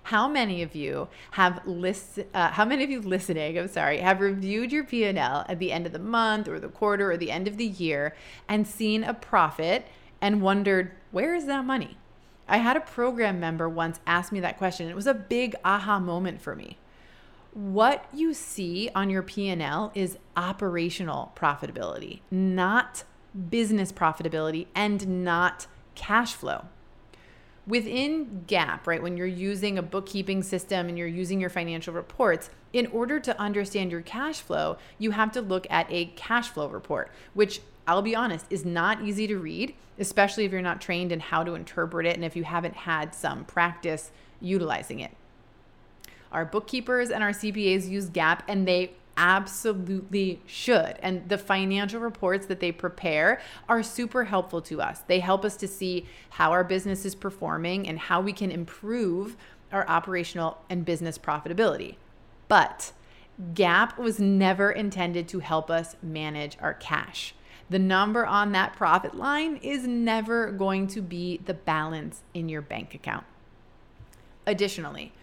how 0.03 0.27
many 0.27 0.61
of 0.63 0.75
you 0.75 1.07
have 1.31 1.65
list 1.65 2.19
uh, 2.33 2.49
how 2.49 2.65
many 2.65 2.83
of 2.83 2.89
you 2.89 2.99
listening 3.01 3.59
i'm 3.59 3.67
sorry 3.67 3.99
have 3.99 4.19
reviewed 4.19 4.71
your 4.71 4.83
p&l 4.83 5.45
at 5.47 5.59
the 5.59 5.71
end 5.71 5.85
of 5.85 5.91
the 5.91 5.99
month 5.99 6.47
or 6.47 6.59
the 6.59 6.67
quarter 6.67 7.11
or 7.11 7.17
the 7.17 7.29
end 7.29 7.47
of 7.47 7.57
the 7.57 7.67
year 7.67 8.15
and 8.49 8.67
seen 8.67 9.03
a 9.03 9.13
profit 9.13 9.85
and 10.19 10.41
wondered 10.41 10.91
where 11.11 11.35
is 11.35 11.45
that 11.45 11.65
money? 11.65 11.97
I 12.47 12.57
had 12.57 12.75
a 12.75 12.81
program 12.81 13.39
member 13.39 13.69
once 13.69 13.99
ask 14.05 14.31
me 14.31 14.39
that 14.41 14.57
question. 14.57 14.89
It 14.89 14.95
was 14.95 15.07
a 15.07 15.13
big 15.13 15.55
aha 15.63 15.99
moment 15.99 16.41
for 16.41 16.55
me. 16.55 16.77
What 17.53 18.05
you 18.13 18.33
see 18.33 18.89
on 18.95 19.09
your 19.09 19.21
P&L 19.21 19.91
is 19.93 20.17
operational 20.35 21.33
profitability, 21.35 22.21
not 22.29 23.03
business 23.49 23.91
profitability 23.91 24.67
and 24.75 25.23
not 25.23 25.67
cash 25.95 26.33
flow. 26.33 26.65
Within 27.67 28.45
GAAP, 28.47 28.87
right, 28.87 29.03
when 29.03 29.17
you're 29.17 29.27
using 29.27 29.77
a 29.77 29.83
bookkeeping 29.83 30.43
system 30.43 30.89
and 30.89 30.97
you're 30.97 31.07
using 31.07 31.39
your 31.39 31.49
financial 31.49 31.93
reports, 31.93 32.49
in 32.73 32.87
order 32.87 33.19
to 33.19 33.39
understand 33.39 33.91
your 33.91 34.01
cash 34.01 34.41
flow, 34.41 34.77
you 34.97 35.11
have 35.11 35.31
to 35.33 35.41
look 35.41 35.67
at 35.69 35.85
a 35.89 36.05
cash 36.15 36.49
flow 36.49 36.67
report, 36.67 37.11
which 37.33 37.61
I'll 37.87 38.01
be 38.01 38.15
honest, 38.15 38.45
is 38.49 38.65
not 38.65 39.01
easy 39.01 39.27
to 39.27 39.37
read, 39.37 39.73
especially 39.99 40.45
if 40.45 40.51
you're 40.51 40.61
not 40.61 40.81
trained 40.81 41.11
in 41.11 41.19
how 41.19 41.43
to 41.43 41.55
interpret 41.55 42.05
it 42.05 42.15
and 42.15 42.25
if 42.25 42.35
you 42.35 42.43
haven't 42.43 42.75
had 42.75 43.13
some 43.13 43.45
practice 43.45 44.11
utilizing 44.39 44.99
it. 44.99 45.11
Our 46.31 46.45
bookkeepers 46.45 47.09
and 47.09 47.23
our 47.23 47.31
CPAs 47.31 47.89
use 47.89 48.09
GAAP 48.09 48.41
and 48.47 48.67
they 48.67 48.93
absolutely 49.17 50.41
should. 50.45 50.97
And 51.01 51.27
the 51.27 51.37
financial 51.37 51.99
reports 51.99 52.45
that 52.47 52.59
they 52.59 52.71
prepare 52.71 53.41
are 53.67 53.83
super 53.83 54.23
helpful 54.23 54.61
to 54.63 54.81
us. 54.81 55.01
They 55.07 55.19
help 55.19 55.43
us 55.43 55.57
to 55.57 55.67
see 55.67 56.05
how 56.31 56.51
our 56.51 56.63
business 56.63 57.05
is 57.05 57.15
performing 57.15 57.87
and 57.87 57.99
how 57.99 58.21
we 58.21 58.33
can 58.33 58.51
improve 58.51 59.35
our 59.71 59.87
operational 59.87 60.57
and 60.69 60.85
business 60.85 61.17
profitability. 61.17 61.95
But 62.47 62.93
GAAP 63.53 63.97
was 63.97 64.19
never 64.19 64.71
intended 64.71 65.27
to 65.29 65.39
help 65.39 65.69
us 65.69 65.95
manage 66.01 66.57
our 66.61 66.73
cash. 66.73 67.33
The 67.71 67.79
number 67.79 68.25
on 68.25 68.51
that 68.51 68.75
profit 68.75 69.15
line 69.15 69.55
is 69.55 69.87
never 69.87 70.51
going 70.51 70.87
to 70.87 71.01
be 71.01 71.39
the 71.45 71.53
balance 71.53 72.21
in 72.33 72.49
your 72.49 72.61
bank 72.61 72.93
account. 72.93 73.23
Additionally, 74.45 75.13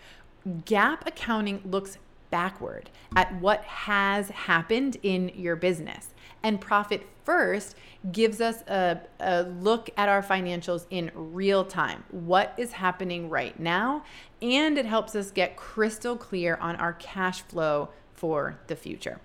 GAAP 0.48 1.06
accounting 1.06 1.60
looks 1.62 1.98
backward 2.30 2.88
at 3.14 3.34
what 3.34 3.64
has 3.64 4.30
happened 4.30 4.96
in 5.02 5.30
your 5.34 5.56
business. 5.56 6.14
And 6.42 6.58
Profit 6.58 7.06
First 7.22 7.76
gives 8.12 8.40
us 8.40 8.62
a, 8.62 9.00
a, 9.20 9.42
look 9.42 9.90
at 9.98 10.08
our 10.08 10.22
financials 10.22 10.86
in 10.88 11.10
real 11.14 11.66
time, 11.66 12.04
what 12.10 12.54
is 12.56 12.72
happening 12.72 13.28
right 13.28 13.60
now, 13.60 14.04
and 14.40 14.78
it 14.78 14.86
helps 14.86 15.14
us 15.14 15.30
get 15.30 15.56
crystal 15.56 16.16
clear 16.16 16.56
on 16.62 16.76
our 16.76 16.94
cash 16.94 17.42
flow 17.42 17.90
for 18.14 18.58
the 18.68 18.76
future. 18.76 19.20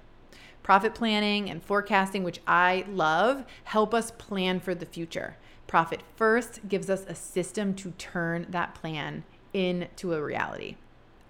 Profit 0.63 0.95
planning 0.95 1.49
and 1.49 1.61
forecasting, 1.61 2.23
which 2.23 2.39
I 2.47 2.85
love, 2.89 3.43
help 3.65 3.93
us 3.93 4.11
plan 4.11 4.61
for 4.61 4.73
the 4.73 4.85
future. 4.85 5.35
Profit 5.67 6.01
First 6.15 6.61
gives 6.69 6.89
us 6.89 7.05
a 7.07 7.15
system 7.15 7.73
to 7.75 7.91
turn 7.91 8.47
that 8.49 8.73
plan 8.73 9.23
into 9.53 10.13
a 10.13 10.23
reality. 10.23 10.77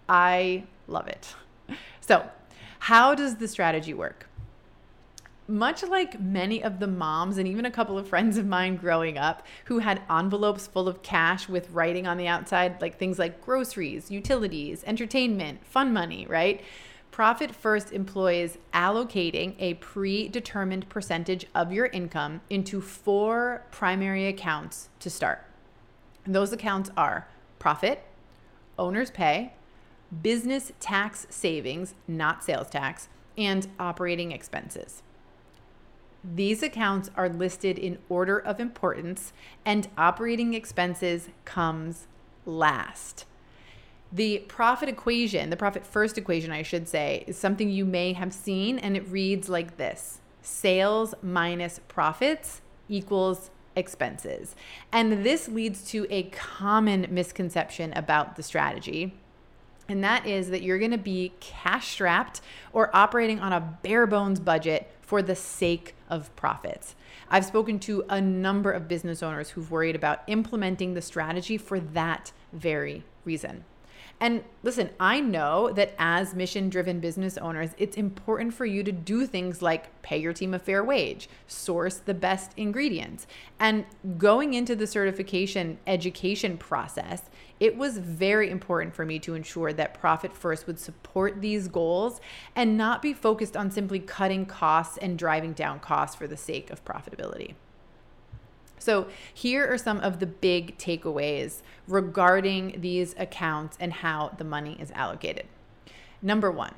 I 0.08 0.64
love 0.88 1.08
it. 1.08 1.36
So, 2.02 2.30
how 2.80 3.16
does 3.16 3.38
the 3.38 3.48
strategy 3.48 3.94
work? 3.94 4.28
Much 5.48 5.84
like 5.84 6.20
many 6.20 6.62
of 6.62 6.80
the 6.80 6.88
moms 6.88 7.38
and 7.38 7.48
even 7.48 7.66
a 7.66 7.72
couple 7.72 7.98
of 7.98 8.10
friends 8.10 8.36
of 8.38 8.46
mine 8.46 8.76
growing 8.76 9.18
up 9.18 9.48
who 9.66 9.80
had 9.80 10.02
envelopes 10.10 10.68
full 10.68 10.90
of 10.90 11.02
cash 11.02 11.48
with 11.48 11.70
writing 11.70 12.06
on 12.06 12.18
the 12.18 12.28
outside, 12.28 12.82
like 12.82 13.00
things 13.00 13.18
like 13.18 13.42
groceries, 13.42 14.12
utilities, 14.12 14.84
entertainment, 14.84 15.66
fun 15.66 15.94
money, 15.94 16.26
right? 16.28 16.62
Profit 17.14 17.54
First 17.54 17.92
employs 17.92 18.58
allocating 18.74 19.54
a 19.60 19.76
predetermined 19.76 20.90
percentage 20.90 21.46
of 21.54 21.72
your 21.72 21.86
income 21.86 22.42
into 22.50 22.82
four 22.82 23.68
primary 23.70 24.26
accounts 24.26 24.90
to 24.98 25.12
start. 25.12 25.46
And 26.26 26.34
those 26.34 26.52
accounts 26.52 26.90
are 26.98 27.28
profit, 27.60 28.04
owner's 28.80 29.12
pay, 29.12 29.54
business 30.24 30.72
tax 30.80 31.28
savings, 31.30 31.94
not 32.08 32.44
sales 32.44 32.72
tax, 32.72 33.10
and 33.38 33.68
operating 33.80 34.32
expenses. 34.32 35.04
These 36.24 36.64
accounts 36.64 37.12
are 37.16 37.30
listed 37.30 37.78
in 37.78 38.00
order 38.10 38.40
of 38.40 38.60
importance, 38.60 39.34
and 39.64 39.88
operating 40.00 40.56
expenses 40.56 41.30
comes 41.46 42.08
last. 42.48 43.26
The 44.14 44.40
profit 44.48 44.88
equation, 44.88 45.50
the 45.50 45.58
profit 45.58 45.86
first 45.86 46.18
equation, 46.18 46.52
I 46.52 46.62
should 46.62 46.88
say, 46.88 47.24
is 47.28 47.36
something 47.36 47.70
you 47.70 47.84
may 47.84 48.14
have 48.14 48.32
seen, 48.32 48.80
and 48.80 48.96
it 48.96 49.08
reads 49.10 49.50
like 49.50 49.78
this 49.78 50.22
sales 50.42 51.16
minus 51.22 51.80
profits 51.88 52.62
equals 52.88 53.50
expenses. 53.76 54.56
And 54.92 55.26
this 55.26 55.48
leads 55.48 55.84
to 55.90 56.06
a 56.10 56.24
common 56.24 57.08
misconception 57.10 57.92
about 57.94 58.36
the 58.36 58.44
strategy 58.44 59.14
and 59.90 60.04
that 60.04 60.26
is 60.26 60.50
that 60.50 60.62
you're 60.62 60.80
going 60.80 60.92
to 60.92 60.98
be 60.98 61.34
cash 61.40 61.90
strapped 61.90 62.42
or 62.72 62.96
operating 62.96 63.40
on 63.40 63.52
a 63.52 63.60
bare 63.60 64.08
bones 64.08 64.40
budget 64.40 64.90
for 65.02 65.22
the 65.22 65.36
sake 65.36 65.96
of 66.10 66.34
profits. 66.36 66.96
I've 67.30 67.46
spoken 67.46 67.80
to 67.80 68.04
a 68.10 68.22
number 68.22 68.72
of 68.72 68.88
business 68.88 69.22
owners 69.22 69.50
who've 69.50 69.70
worried 69.70 69.96
about 69.96 70.22
implementing 70.28 70.94
the 70.94 71.02
strategy 71.02 71.58
for 71.58 71.80
that 71.80 72.32
very 72.54 73.04
reason. 73.26 73.66
And 74.20 74.44
listen, 74.64 74.90
I 75.00 75.20
know 75.20 75.72
that 75.74 75.96
as 76.00 76.34
mission 76.34 76.70
driven 76.70 77.02
business 77.02 77.38
owners, 77.38 77.72
it's 77.78 77.98
important 77.98 78.54
for 78.54 78.66
you 78.66 78.82
to 78.84 78.92
do 78.92 79.28
things 79.28 79.62
like 79.62 80.02
pay 80.02 80.18
your 80.18 80.32
team 80.32 80.54
a 80.54 80.60
fair 80.60 80.84
wage, 80.84 81.28
source 81.46 81.96
the 81.96 82.14
best 82.14 82.52
ingredients. 82.56 83.28
And 83.60 83.86
going 84.18 84.54
into 84.54 84.76
the 84.76 84.88
certification 84.88 85.78
education 85.88 86.58
process, 86.58 87.24
it 87.60 87.78
was 87.78 87.98
very 87.98 88.50
important 88.50 88.96
for 88.96 89.06
me 89.06 89.20
to 89.20 89.36
ensure 89.36 89.74
that 89.74 89.94
Profit 89.94 90.34
First 90.34 90.68
would 90.68 90.80
support 90.80 91.42
these 91.42 91.68
goals 91.68 92.22
and 92.56 92.78
not 92.78 93.02
be 93.02 93.14
focused 93.14 93.58
on 93.58 93.72
simply 93.72 94.00
cutting 94.00 94.46
costs 94.46 94.98
and 94.98 95.18
driving 95.18 95.54
down 95.54 95.80
costs 95.80 96.16
for 96.16 96.28
the 96.28 96.38
sake 96.38 96.70
of 96.70 96.84
profitability. 96.86 97.56
So, 98.84 99.08
here 99.34 99.66
are 99.66 99.78
some 99.78 100.02
of 100.02 100.20
the 100.20 100.26
big 100.26 100.78
takeaways 100.78 101.62
regarding 101.88 102.82
these 102.82 103.16
accounts 103.18 103.78
and 103.80 103.94
how 103.94 104.34
the 104.38 104.44
money 104.44 104.76
is 104.78 104.92
allocated. 104.92 105.46
Number 106.22 106.52
one, 106.52 106.76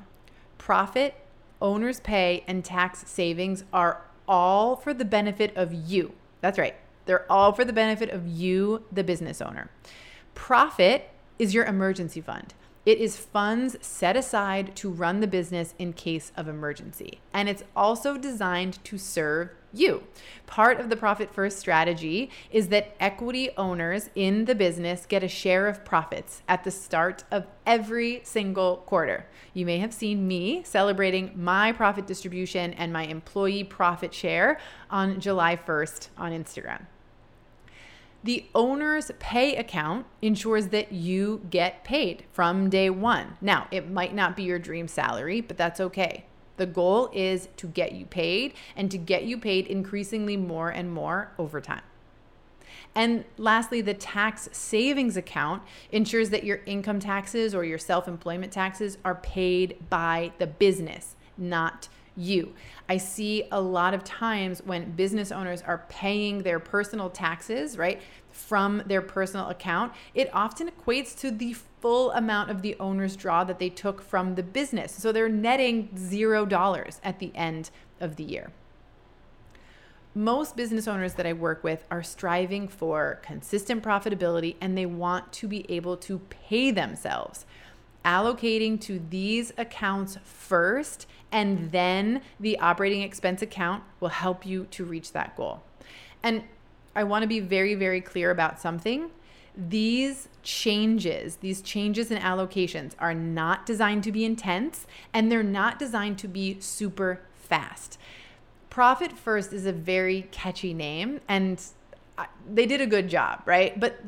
profit, 0.56 1.16
owner's 1.60 1.98
pay, 1.98 2.44
and 2.46 2.64
tax 2.64 3.10
savings 3.10 3.64
are 3.72 4.02
all 4.28 4.76
for 4.76 4.94
the 4.94 5.04
benefit 5.04 5.56
of 5.56 5.74
you. 5.74 6.12
That's 6.42 6.60
right, 6.60 6.76
they're 7.06 7.30
all 7.30 7.52
for 7.52 7.64
the 7.64 7.72
benefit 7.72 8.10
of 8.10 8.24
you, 8.24 8.84
the 8.92 9.02
business 9.02 9.42
owner. 9.42 9.68
Profit 10.36 11.10
is 11.40 11.54
your 11.54 11.64
emergency 11.64 12.20
fund. 12.20 12.54
It 12.84 12.98
is 12.98 13.16
funds 13.16 13.76
set 13.80 14.16
aside 14.16 14.76
to 14.76 14.88
run 14.88 15.18
the 15.18 15.26
business 15.26 15.74
in 15.76 15.92
case 15.92 16.30
of 16.36 16.46
emergency. 16.46 17.18
And 17.34 17.48
it's 17.48 17.64
also 17.74 18.16
designed 18.16 18.78
to 18.84 18.96
serve 18.96 19.50
you. 19.78 20.02
Part 20.46 20.80
of 20.80 20.88
the 20.88 20.96
profit 20.96 21.32
first 21.32 21.58
strategy 21.58 22.30
is 22.50 22.68
that 22.68 22.94
equity 23.00 23.50
owners 23.56 24.10
in 24.14 24.44
the 24.44 24.54
business 24.54 25.06
get 25.06 25.22
a 25.22 25.28
share 25.28 25.66
of 25.66 25.84
profits 25.84 26.42
at 26.48 26.64
the 26.64 26.70
start 26.70 27.24
of 27.30 27.46
every 27.66 28.20
single 28.24 28.78
quarter. 28.78 29.26
You 29.54 29.66
may 29.66 29.78
have 29.78 29.92
seen 29.92 30.28
me 30.28 30.62
celebrating 30.64 31.32
my 31.34 31.72
profit 31.72 32.06
distribution 32.06 32.72
and 32.74 32.92
my 32.92 33.04
employee 33.04 33.64
profit 33.64 34.14
share 34.14 34.58
on 34.90 35.20
July 35.20 35.56
1st 35.56 36.08
on 36.16 36.32
Instagram. 36.32 36.86
The 38.26 38.46
owner's 38.54 39.12
pay 39.20 39.54
account 39.54 40.06
ensures 40.20 40.68
that 40.68 40.90
you 40.90 41.42
get 41.48 41.84
paid 41.84 42.24
from 42.32 42.68
day 42.68 42.90
one. 42.90 43.36
Now, 43.40 43.68
it 43.70 43.88
might 43.88 44.14
not 44.14 44.34
be 44.34 44.42
your 44.42 44.58
dream 44.58 44.88
salary, 44.88 45.40
but 45.40 45.56
that's 45.56 45.80
okay. 45.80 46.24
The 46.56 46.66
goal 46.66 47.10
is 47.12 47.48
to 47.58 47.66
get 47.66 47.92
you 47.92 48.06
paid 48.06 48.54
and 48.76 48.90
to 48.90 48.98
get 48.98 49.24
you 49.24 49.38
paid 49.38 49.66
increasingly 49.66 50.36
more 50.36 50.70
and 50.70 50.92
more 50.92 51.32
over 51.38 51.60
time. 51.60 51.82
And 52.94 53.24
lastly, 53.36 53.82
the 53.82 53.94
tax 53.94 54.48
savings 54.52 55.16
account 55.16 55.62
ensures 55.92 56.30
that 56.30 56.44
your 56.44 56.60
income 56.64 56.98
taxes 56.98 57.54
or 57.54 57.62
your 57.64 57.78
self 57.78 58.08
employment 58.08 58.52
taxes 58.52 58.96
are 59.04 59.16
paid 59.16 59.76
by 59.90 60.32
the 60.38 60.46
business, 60.46 61.14
not 61.36 61.88
you. 62.16 62.54
I 62.88 62.96
see 62.96 63.44
a 63.52 63.60
lot 63.60 63.92
of 63.92 64.02
times 64.02 64.62
when 64.64 64.92
business 64.92 65.30
owners 65.30 65.62
are 65.62 65.84
paying 65.90 66.42
their 66.42 66.58
personal 66.58 67.10
taxes, 67.10 67.76
right, 67.76 68.00
from 68.30 68.82
their 68.86 69.02
personal 69.02 69.48
account, 69.48 69.92
it 70.14 70.30
often 70.32 70.70
equates 70.70 71.18
to 71.20 71.30
the 71.30 71.54
full 71.86 72.10
amount 72.10 72.50
of 72.50 72.62
the 72.62 72.74
owner's 72.80 73.14
draw 73.14 73.44
that 73.44 73.60
they 73.60 73.68
took 73.68 74.02
from 74.02 74.34
the 74.34 74.42
business. 74.42 74.92
So 74.92 75.12
they're 75.12 75.28
netting 75.28 75.88
zero 75.96 76.44
dollars 76.44 77.00
at 77.04 77.20
the 77.20 77.30
end 77.32 77.70
of 78.00 78.16
the 78.16 78.24
year. 78.24 78.50
Most 80.12 80.56
business 80.56 80.88
owners 80.88 81.14
that 81.14 81.26
I 81.26 81.32
work 81.32 81.62
with 81.62 81.84
are 81.88 82.02
striving 82.02 82.66
for 82.66 83.20
consistent 83.22 83.84
profitability 83.84 84.56
and 84.60 84.76
they 84.76 84.84
want 84.84 85.32
to 85.34 85.46
be 85.46 85.64
able 85.68 85.96
to 85.98 86.18
pay 86.28 86.72
themselves 86.72 87.46
allocating 88.04 88.80
to 88.80 89.00
these 89.08 89.52
accounts 89.56 90.18
first, 90.24 91.06
and 91.30 91.70
then 91.70 92.20
the 92.40 92.58
operating 92.58 93.02
expense 93.02 93.42
account 93.42 93.84
will 94.00 94.08
help 94.08 94.44
you 94.44 94.64
to 94.72 94.84
reach 94.84 95.12
that 95.12 95.36
goal. 95.36 95.62
And 96.24 96.42
I 96.96 97.04
want 97.04 97.22
to 97.22 97.28
be 97.28 97.38
very, 97.38 97.76
very 97.76 98.00
clear 98.00 98.32
about 98.32 98.60
something. 98.60 99.12
These 99.56 100.28
changes, 100.42 101.36
these 101.36 101.62
changes 101.62 102.10
in 102.10 102.18
allocations 102.18 102.92
are 102.98 103.14
not 103.14 103.64
designed 103.64 104.04
to 104.04 104.12
be 104.12 104.24
intense 104.24 104.86
and 105.12 105.32
they're 105.32 105.42
not 105.42 105.78
designed 105.78 106.18
to 106.18 106.28
be 106.28 106.60
super 106.60 107.22
fast. 107.34 107.98
Profit 108.68 109.12
First 109.12 109.52
is 109.52 109.64
a 109.64 109.72
very 109.72 110.28
catchy 110.30 110.74
name 110.74 111.20
and 111.28 111.62
uh, 112.18 112.26
they 112.52 112.66
did 112.66 112.80
a 112.80 112.86
good 112.86 113.08
job, 113.08 113.42
right? 113.46 113.78
But 113.78 114.00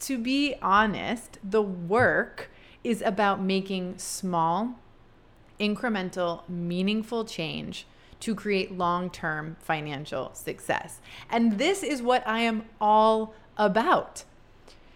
to 0.00 0.18
be 0.18 0.54
honest, 0.62 1.38
the 1.42 1.62
work 1.62 2.50
is 2.84 3.02
about 3.02 3.40
making 3.40 3.98
small, 3.98 4.74
incremental, 5.60 6.48
meaningful 6.48 7.24
change 7.24 7.86
to 8.20 8.34
create 8.34 8.76
long 8.76 9.10
term 9.10 9.56
financial 9.60 10.32
success. 10.34 11.00
And 11.28 11.58
this 11.58 11.82
is 11.82 12.02
what 12.02 12.26
I 12.26 12.40
am 12.40 12.64
all 12.80 13.34
about. 13.56 14.24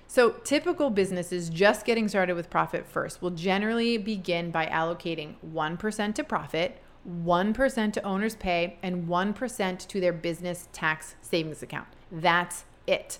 So, 0.09 0.31
typical 0.45 0.91
businesses 0.91 1.51
just 1.51 1.85
getting 1.85 2.09
started 2.09 2.37
with 2.37 2.49
profit 2.49 2.87
first 2.87 3.21
will 3.21 3.31
generally 3.31 3.99
begin 3.99 4.51
by 4.51 4.67
allocating 4.67 5.35
1% 5.53 6.15
to 6.15 6.25
profit, 6.25 6.81
1% 7.09 7.93
to 7.93 8.03
owner's 8.03 8.37
pay, 8.37 8.79
and 8.83 9.09
1% 9.09 9.89
to 9.89 10.01
their 10.01 10.13
business 10.13 10.69
tax 10.73 11.17
savings 11.23 11.63
account. 11.63 11.89
That's 12.11 12.65
it. 12.87 13.19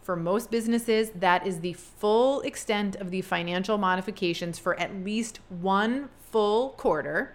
For 0.00 0.16
most 0.16 0.50
businesses, 0.50 1.10
that 1.14 1.46
is 1.46 1.60
the 1.60 1.74
full 1.74 2.40
extent 2.40 2.96
of 2.96 3.10
the 3.10 3.20
financial 3.20 3.78
modifications 3.78 4.58
for 4.58 4.78
at 4.80 4.94
least 5.04 5.38
one 5.48 6.08
full 6.18 6.70
quarter 6.70 7.34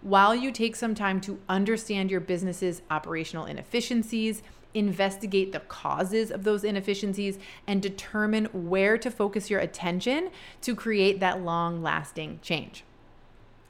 while 0.00 0.34
you 0.34 0.52
take 0.52 0.76
some 0.76 0.94
time 0.94 1.20
to 1.22 1.40
understand 1.48 2.10
your 2.10 2.20
business's 2.20 2.82
operational 2.90 3.46
inefficiencies, 3.46 4.42
investigate 4.78 5.52
the 5.52 5.60
causes 5.60 6.30
of 6.30 6.44
those 6.44 6.64
inefficiencies, 6.64 7.38
and 7.66 7.82
determine 7.82 8.46
where 8.46 8.96
to 8.96 9.10
focus 9.10 9.50
your 9.50 9.60
attention 9.60 10.30
to 10.62 10.74
create 10.74 11.20
that 11.20 11.42
long 11.42 11.82
lasting 11.82 12.38
change. 12.42 12.84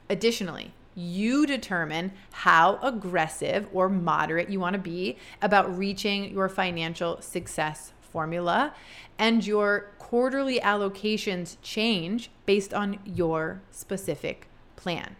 Additionally, 0.09 0.73
you 0.95 1.45
determine 1.45 2.11
how 2.31 2.77
aggressive 2.81 3.67
or 3.71 3.89
moderate 3.89 4.49
you 4.49 4.59
want 4.59 4.73
to 4.73 4.79
be 4.79 5.17
about 5.41 5.77
reaching 5.77 6.31
your 6.31 6.49
financial 6.49 7.21
success 7.21 7.93
formula, 8.01 8.73
and 9.17 9.45
your 9.45 9.91
quarterly 9.99 10.59
allocations 10.59 11.57
change 11.61 12.31
based 12.45 12.73
on 12.73 12.99
your 13.05 13.61
specific 13.71 14.47
plan. 14.75 15.15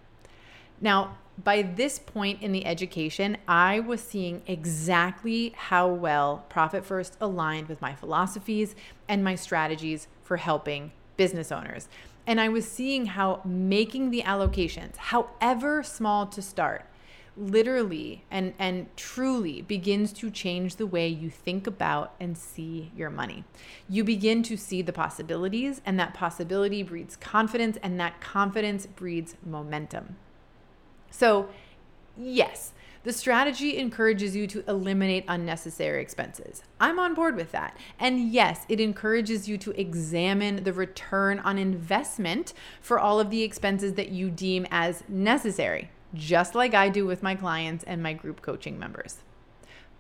Now, 0.81 1.17
by 1.43 1.62
this 1.62 2.00
point 2.00 2.41
in 2.41 2.51
the 2.51 2.65
education, 2.65 3.38
I 3.48 3.79
was 3.79 4.01
seeing 4.01 4.41
exactly 4.46 5.53
how 5.55 5.88
well 5.88 6.46
Profit 6.50 6.86
First 6.86 7.15
aligned 7.22 7.69
with 7.69 7.81
my 7.81 7.96
philosophies 7.96 8.75
and 9.08 9.24
my 9.24 9.36
strategies 9.36 10.08
for 10.22 10.38
helping 10.38 10.91
business 11.17 11.51
owners. 11.51 11.88
And 12.27 12.41
I 12.41 12.50
was 12.50 12.69
seeing 12.69 13.08
how 13.08 13.41
making 13.46 14.12
the 14.12 14.24
allocations, 14.24 14.98
however 14.98 15.81
small 15.81 16.25
to 16.27 16.41
start, 16.41 16.86
literally 17.38 18.25
and 18.29 18.53
and 18.60 18.86
truly 18.98 19.62
begins 19.62 20.12
to 20.12 20.29
change 20.29 20.75
the 20.75 20.86
way 20.86 21.08
you 21.08 21.29
think 21.29 21.65
about 21.65 22.13
and 22.19 22.38
see 22.38 22.91
your 22.95 23.10
money. 23.10 23.45
You 23.88 24.04
begin 24.04 24.43
to 24.43 24.58
see 24.58 24.82
the 24.82 24.91
possibilities 24.91 25.82
and 25.86 25.97
that 25.99 26.13
possibility 26.13 26.84
breeds 26.84 27.15
confidence 27.15 27.78
and 27.82 27.97
that 27.99 28.19
confidence 28.19 28.86
breeds 28.86 29.36
momentum. 29.45 30.17
So, 31.12 31.50
yes, 32.17 32.74
the 33.04 33.13
strategy 33.13 33.78
encourages 33.78 34.36
you 34.36 34.45
to 34.48 34.63
eliminate 34.69 35.26
unnecessary 35.28 36.02
expenses. 36.02 36.63
I'm 36.80 37.00
on 37.00 37.13
board 37.13 37.36
with 37.36 37.52
that. 37.54 37.78
And 38.00 38.32
yes, 38.32 38.65
it 38.67 38.80
encourages 38.80 39.48
you 39.48 39.58
to 39.60 39.80
examine 39.80 40.63
the 40.63 40.74
return 40.74 41.39
on 41.39 41.58
investment 41.58 42.54
for 42.82 43.00
all 43.00 43.19
of 43.19 43.30
the 43.30 43.43
expenses 43.43 43.93
that 43.93 44.10
you 44.10 44.30
deem 44.30 44.67
as 44.69 45.04
necessary 45.08 45.89
just 46.13 46.56
like 46.56 46.74
I 46.74 46.89
do 46.89 47.06
with 47.06 47.24
my 47.24 47.36
clients 47.36 47.84
and 47.84 48.02
my 48.02 48.13
group 48.13 48.41
coaching 48.41 48.80
members. 48.80 49.17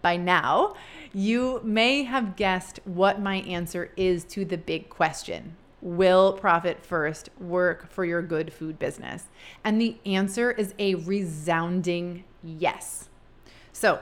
By 0.01 0.17
now, 0.17 0.75
you 1.13 1.61
may 1.63 2.03
have 2.03 2.35
guessed 2.35 2.79
what 2.85 3.21
my 3.21 3.37
answer 3.37 3.91
is 3.97 4.23
to 4.25 4.45
the 4.45 4.57
big 4.57 4.89
question 4.89 5.57
Will 5.81 6.33
Profit 6.33 6.83
First 6.85 7.29
work 7.39 7.89
for 7.89 8.05
your 8.05 8.21
good 8.21 8.51
food 8.51 8.79
business? 8.79 9.25
And 9.63 9.79
the 9.79 9.97
answer 10.05 10.51
is 10.51 10.73
a 10.77 10.95
resounding 10.95 12.23
yes. 12.43 13.09
So, 13.71 14.01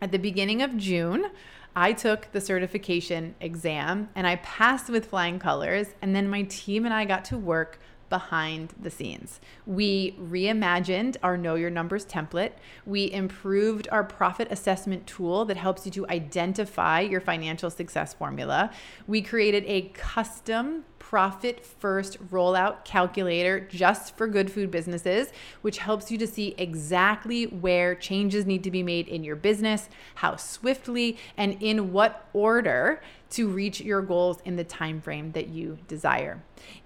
at 0.00 0.12
the 0.12 0.18
beginning 0.18 0.62
of 0.62 0.76
June, 0.76 1.30
I 1.74 1.92
took 1.92 2.30
the 2.32 2.40
certification 2.40 3.34
exam 3.40 4.08
and 4.14 4.26
I 4.26 4.36
passed 4.36 4.88
with 4.88 5.06
flying 5.06 5.38
colors. 5.38 5.88
And 6.02 6.14
then 6.14 6.28
my 6.28 6.42
team 6.42 6.84
and 6.84 6.94
I 6.94 7.04
got 7.04 7.24
to 7.26 7.38
work 7.38 7.80
behind 8.08 8.74
the 8.80 8.90
scenes. 8.90 9.40
We 9.66 10.12
reimagined 10.12 11.16
our 11.22 11.36
Know 11.36 11.54
Your 11.54 11.70
Numbers 11.70 12.06
template. 12.06 12.52
We 12.86 13.10
improved 13.10 13.88
our 13.90 14.04
profit 14.04 14.48
assessment 14.50 15.06
tool 15.06 15.44
that 15.46 15.56
helps 15.56 15.84
you 15.86 15.92
to 15.92 16.08
identify 16.08 17.00
your 17.00 17.20
financial 17.20 17.70
success 17.70 18.14
formula. 18.14 18.70
We 19.06 19.22
created 19.22 19.64
a 19.66 19.90
custom 19.94 20.84
profit 21.08 21.64
first 21.64 22.22
rollout 22.28 22.84
calculator 22.84 23.60
just 23.60 24.14
for 24.16 24.26
good 24.26 24.50
food 24.50 24.70
businesses, 24.70 25.28
which 25.62 25.78
helps 25.78 26.10
you 26.10 26.18
to 26.18 26.26
see 26.26 26.54
exactly 26.58 27.44
where 27.44 27.94
changes 27.94 28.44
need 28.44 28.62
to 28.64 28.70
be 28.70 28.82
made 28.82 29.08
in 29.08 29.24
your 29.24 29.36
business, 29.36 29.88
how 30.16 30.36
swiftly, 30.36 31.16
and 31.36 31.56
in 31.62 31.92
what 31.92 32.28
order 32.34 33.00
to 33.30 33.48
reach 33.48 33.80
your 33.80 34.02
goals 34.02 34.38
in 34.44 34.56
the 34.56 34.64
time 34.64 35.00
frame 35.00 35.32
that 35.32 35.48
you 35.48 35.78
desire. 35.86 36.42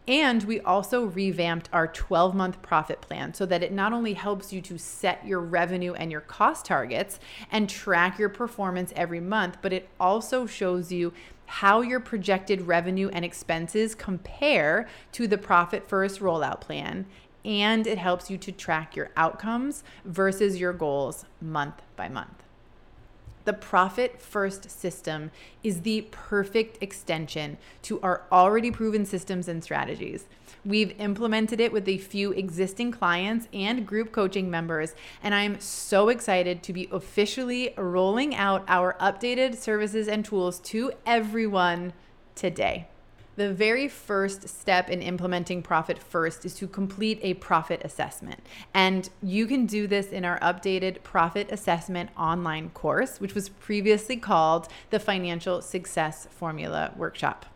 And 0.08 0.42
we 0.44 0.60
also 0.60 1.04
revamped 1.04 1.68
our 1.72 1.86
12 1.86 2.34
month 2.34 2.60
profit 2.62 3.00
plan 3.00 3.34
so 3.34 3.46
that 3.46 3.62
it 3.62 3.72
not 3.72 3.92
only 3.92 4.14
helps 4.14 4.52
you 4.52 4.60
to 4.62 4.78
set 4.78 5.26
your 5.26 5.40
revenue 5.40 5.94
and 5.94 6.10
your 6.10 6.20
cost 6.20 6.66
targets 6.66 7.20
and 7.50 7.68
track 7.68 8.18
your 8.18 8.28
performance 8.28 8.92
every 8.96 9.20
month, 9.20 9.58
but 9.62 9.72
it 9.72 9.88
also 10.00 10.46
shows 10.46 10.90
you 10.90 11.12
how 11.46 11.82
your 11.82 12.00
projected 12.00 12.62
revenue 12.62 13.08
and 13.12 13.24
expenses 13.24 13.94
compare 13.94 14.88
to 15.12 15.28
the 15.28 15.38
Profit 15.38 15.86
First 15.86 16.20
rollout 16.20 16.60
plan. 16.60 17.06
And 17.44 17.86
it 17.86 17.98
helps 17.98 18.30
you 18.30 18.38
to 18.38 18.52
track 18.52 18.96
your 18.96 19.10
outcomes 19.16 19.84
versus 20.04 20.58
your 20.58 20.72
goals 20.72 21.24
month 21.40 21.82
by 21.96 22.08
month. 22.08 22.42
The 23.44 23.52
Profit 23.52 24.20
First 24.20 24.70
system 24.70 25.32
is 25.64 25.80
the 25.80 26.02
perfect 26.12 26.80
extension 26.80 27.58
to 27.82 28.00
our 28.00 28.22
already 28.30 28.70
proven 28.70 29.04
systems 29.04 29.48
and 29.48 29.64
strategies. 29.64 30.26
We've 30.64 30.98
implemented 31.00 31.58
it 31.58 31.72
with 31.72 31.88
a 31.88 31.98
few 31.98 32.30
existing 32.30 32.92
clients 32.92 33.48
and 33.52 33.84
group 33.84 34.12
coaching 34.12 34.48
members, 34.48 34.94
and 35.24 35.34
I'm 35.34 35.58
so 35.58 36.08
excited 36.08 36.62
to 36.62 36.72
be 36.72 36.88
officially 36.92 37.74
rolling 37.76 38.36
out 38.36 38.64
our 38.68 38.94
updated 39.00 39.56
services 39.56 40.06
and 40.06 40.24
tools 40.24 40.60
to 40.60 40.92
everyone 41.04 41.94
today. 42.36 42.86
The 43.36 43.50
very 43.50 43.88
first 43.88 44.46
step 44.46 44.90
in 44.90 45.00
implementing 45.00 45.62
Profit 45.62 45.98
First 45.98 46.44
is 46.44 46.54
to 46.56 46.68
complete 46.68 47.18
a 47.22 47.32
profit 47.34 47.80
assessment. 47.82 48.40
And 48.74 49.08
you 49.22 49.46
can 49.46 49.64
do 49.64 49.86
this 49.86 50.08
in 50.08 50.26
our 50.26 50.38
updated 50.40 51.02
Profit 51.02 51.50
Assessment 51.50 52.10
online 52.18 52.68
course, 52.70 53.20
which 53.20 53.34
was 53.34 53.48
previously 53.48 54.18
called 54.18 54.68
the 54.90 54.98
Financial 54.98 55.62
Success 55.62 56.28
Formula 56.30 56.92
Workshop. 56.94 57.46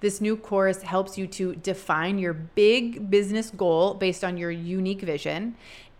This 0.00 0.20
new 0.22 0.34
course 0.34 0.80
helps 0.80 1.18
you 1.18 1.26
to 1.26 1.56
define 1.56 2.18
your 2.18 2.32
big 2.32 3.10
business 3.10 3.50
goal 3.50 3.94
based 3.94 4.24
on 4.24 4.38
your 4.38 4.50
unique 4.50 5.02
vision, 5.02 5.56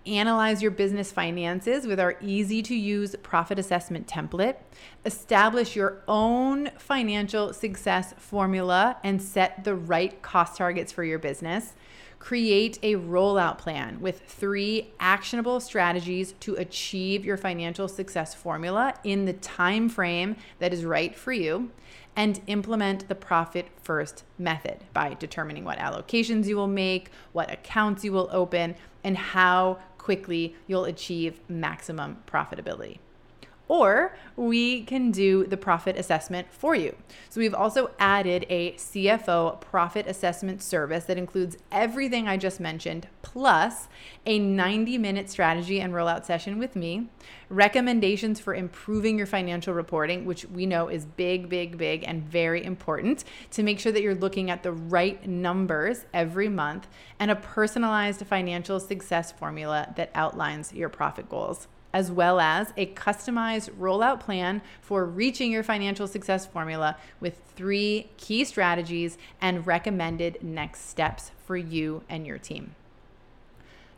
analyze 0.09 0.63
your 0.63 0.71
business 0.71 1.13
finances 1.13 1.87
with 1.87 2.01
our 2.01 2.17
easy 2.21 2.63
to 2.63 2.75
use 2.75 3.15
profit 3.23 3.59
assessment 3.59 4.07
template, 4.07 4.57
establish 5.05 5.77
your 5.77 6.03
own 6.09 6.71
financial 6.79 7.53
success 7.53 8.15
formula, 8.17 8.97
and 9.05 9.21
set 9.21 9.65
the 9.65 9.75
right 9.75 10.21
cost 10.23 10.57
targets 10.57 10.93
for 10.93 11.05
your 11.05 11.19
business 11.19 11.75
create 12.19 12.79
a 12.83 12.95
rollout 12.97 13.59
plan 13.59 14.01
with 14.01 14.21
three 14.27 14.91
actionable 14.99 15.61
strategies 15.61 16.33
to 16.41 16.55
achieve 16.57 17.25
your 17.25 17.37
financial 17.37 17.87
success 17.87 18.35
formula 18.35 18.95
in 19.05 19.25
the 19.25 19.33
time 19.35 19.89
frame 19.89 20.37
that 20.59 20.73
is 20.73 20.85
right 20.85 21.15
for 21.15 21.33
you 21.33 21.71
and 22.17 22.41
implement 22.49 23.07
the 23.09 23.15
profit 23.15 23.69
first 23.81 24.25
method 24.39 24.79
by 24.93 25.15
determining 25.15 25.65
what 25.65 25.79
allocations 25.79 26.47
you 26.47 26.57
will 26.57 26.67
make, 26.67 27.11
what 27.33 27.51
accounts 27.53 28.05
you 28.05 28.11
will 28.11 28.29
open, 28.33 28.75
and 29.05 29.17
how 29.17 29.79
quickly 30.09 30.55
you'll 30.67 30.87
achieve 30.87 31.39
maximum 31.51 32.17
profitability 32.27 32.97
or 33.69 34.17
we 34.35 34.83
can 34.83 35.11
do 35.11 35.45
the 35.45 35.57
profit 35.57 35.97
assessment 35.97 36.49
for 36.51 36.75
you. 36.75 36.97
So 37.29 37.41
we've 37.41 37.55
also 37.55 37.91
added 37.99 38.47
a 38.49 38.73
CFO 38.73 39.61
profit 39.61 40.07
assessment 40.07 40.63
service 40.63 41.05
that 41.05 41.19
includes 41.19 41.59
everything 41.71 42.27
I 42.27 42.39
just 42.39 42.61
mentioned, 42.61 43.09
plus 43.23 43.89
a 44.25 44.39
90 44.39 44.97
minute 44.99 45.29
strategy 45.29 45.81
and 45.81 45.93
rollout 45.93 46.25
session 46.25 46.59
with 46.59 46.75
me, 46.75 47.09
recommendations 47.51 48.41
for 48.41 48.55
improving 48.55 49.19
your 49.19 49.27
financial 49.27 49.75
reporting, 49.75 50.25
which 50.25 50.47
we 50.47 50.65
know 50.65 50.89
is 50.89 51.05
big, 51.05 51.49
big, 51.49 51.77
big, 51.77 52.05
and 52.05 52.23
very 52.23 52.65
important 52.65 53.25
to 53.51 53.63
make 53.63 53.79
sure 53.79 53.93
that 53.93 54.03
you're 54.03 54.15
looking 54.15 54.51
at 54.51 54.63
the 54.63 54.73
right 54.73 55.27
numbers 55.29 56.07
every 56.15 56.49
month, 56.49 56.89
and 57.19 57.31
a 57.31 57.37
personalized 57.37 58.25
financial 58.27 58.81
success 58.81 59.31
formula 59.31 59.93
that 59.97 60.11
outlines 60.15 60.73
your 60.73 60.89
profit 60.89 61.29
goals 61.29 61.69
as 61.99 62.13
well 62.13 62.39
as 62.39 62.73
a 62.77 62.87
customized 62.87 63.69
rollout 63.71 64.21
plan 64.21 64.63
for 64.81 65.05
reaching 65.05 65.51
your 65.51 65.65
financial 65.65 66.07
success 66.07 66.47
formula 66.47 66.97
with 67.19 67.41
three 67.57 68.09
key 68.17 68.45
strategies 68.45 69.19
and 69.41 69.67
recommended 69.67 70.41
next 70.41 70.89
steps 70.89 71.33
for 71.45 71.57
you 71.57 72.05
and 72.09 72.25
your 72.25 72.39
team. 72.39 72.73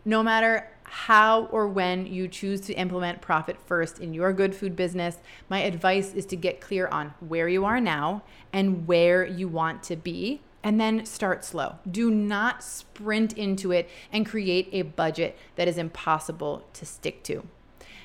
No 0.02 0.22
matter 0.22 0.66
how 0.84 1.44
or 1.52 1.68
when 1.68 2.06
you 2.06 2.26
choose 2.26 2.62
to 2.62 2.72
implement 2.72 3.20
profit 3.20 3.58
first 3.66 3.98
in 3.98 4.14
your 4.14 4.32
good 4.32 4.54
food 4.54 4.74
business, 4.74 5.18
my 5.50 5.58
advice 5.58 6.14
is 6.14 6.24
to 6.24 6.36
get 6.36 6.62
clear 6.62 6.86
on 6.88 7.12
where 7.20 7.50
you 7.50 7.66
are 7.66 7.82
now 7.82 8.22
and 8.50 8.86
where 8.86 9.26
you 9.26 9.46
want 9.46 9.82
to 9.82 9.94
be 9.94 10.40
and 10.62 10.80
then 10.80 11.04
start 11.04 11.44
slow. 11.44 11.76
Do 11.88 12.10
not 12.10 12.64
sprint 12.64 13.34
into 13.34 13.72
it 13.72 13.90
and 14.10 14.24
create 14.24 14.70
a 14.72 14.82
budget 14.82 15.36
that 15.56 15.68
is 15.68 15.76
impossible 15.76 16.64
to 16.72 16.86
stick 16.86 17.22
to 17.24 17.46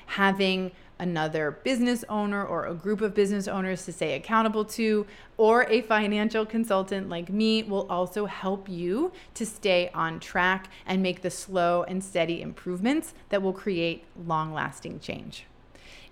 having 0.06 0.72
another 0.98 1.50
business 1.62 2.04
owner 2.08 2.44
or 2.44 2.66
a 2.66 2.74
group 2.74 3.00
of 3.02 3.14
business 3.14 3.46
owners 3.46 3.84
to 3.84 3.92
stay 3.92 4.14
accountable 4.14 4.64
to, 4.64 5.06
or 5.36 5.64
a 5.64 5.82
financial 5.82 6.46
consultant 6.46 7.08
like 7.08 7.28
me 7.28 7.62
will 7.62 7.86
also 7.90 8.24
help 8.24 8.68
you 8.68 9.12
to 9.34 9.44
stay 9.44 9.90
on 9.92 10.18
track 10.18 10.70
and 10.86 11.02
make 11.02 11.20
the 11.20 11.30
slow 11.30 11.82
and 11.82 12.02
steady 12.02 12.40
improvements 12.40 13.12
that 13.28 13.42
will 13.42 13.52
create 13.52 14.04
long-lasting 14.26 14.98
change. 15.00 15.44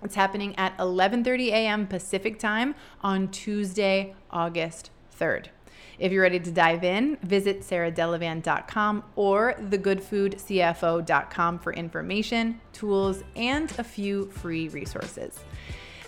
It's 0.02 0.14
happening 0.14 0.56
at 0.56 0.74
11:30 0.78 1.48
a.m. 1.48 1.86
Pacific 1.86 2.38
Time 2.38 2.74
on 3.02 3.28
Tuesday, 3.28 4.14
August 4.30 4.90
3rd. 5.14 5.48
If 5.98 6.12
you're 6.12 6.22
ready 6.22 6.40
to 6.40 6.50
dive 6.50 6.84
in, 6.84 7.16
visit 7.22 7.60
sarahdelevan.com 7.60 9.04
or 9.16 9.54
thegoodfoodcfo.com 9.54 11.58
for 11.58 11.72
information, 11.72 12.60
tools, 12.72 13.24
and 13.36 13.72
a 13.78 13.84
few 13.84 14.26
free 14.26 14.68
resources. 14.68 15.40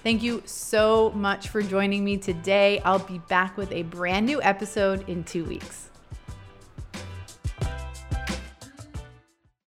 Thank 0.02 0.22
you 0.22 0.42
so 0.44 1.10
much 1.16 1.48
for 1.48 1.62
joining 1.62 2.04
me 2.04 2.16
today. 2.16 2.78
I'll 2.80 3.00
be 3.00 3.18
back 3.18 3.56
with 3.56 3.72
a 3.72 3.82
brand 3.82 4.26
new 4.26 4.40
episode 4.40 5.08
in 5.08 5.24
two 5.24 5.44
weeks. 5.44 5.90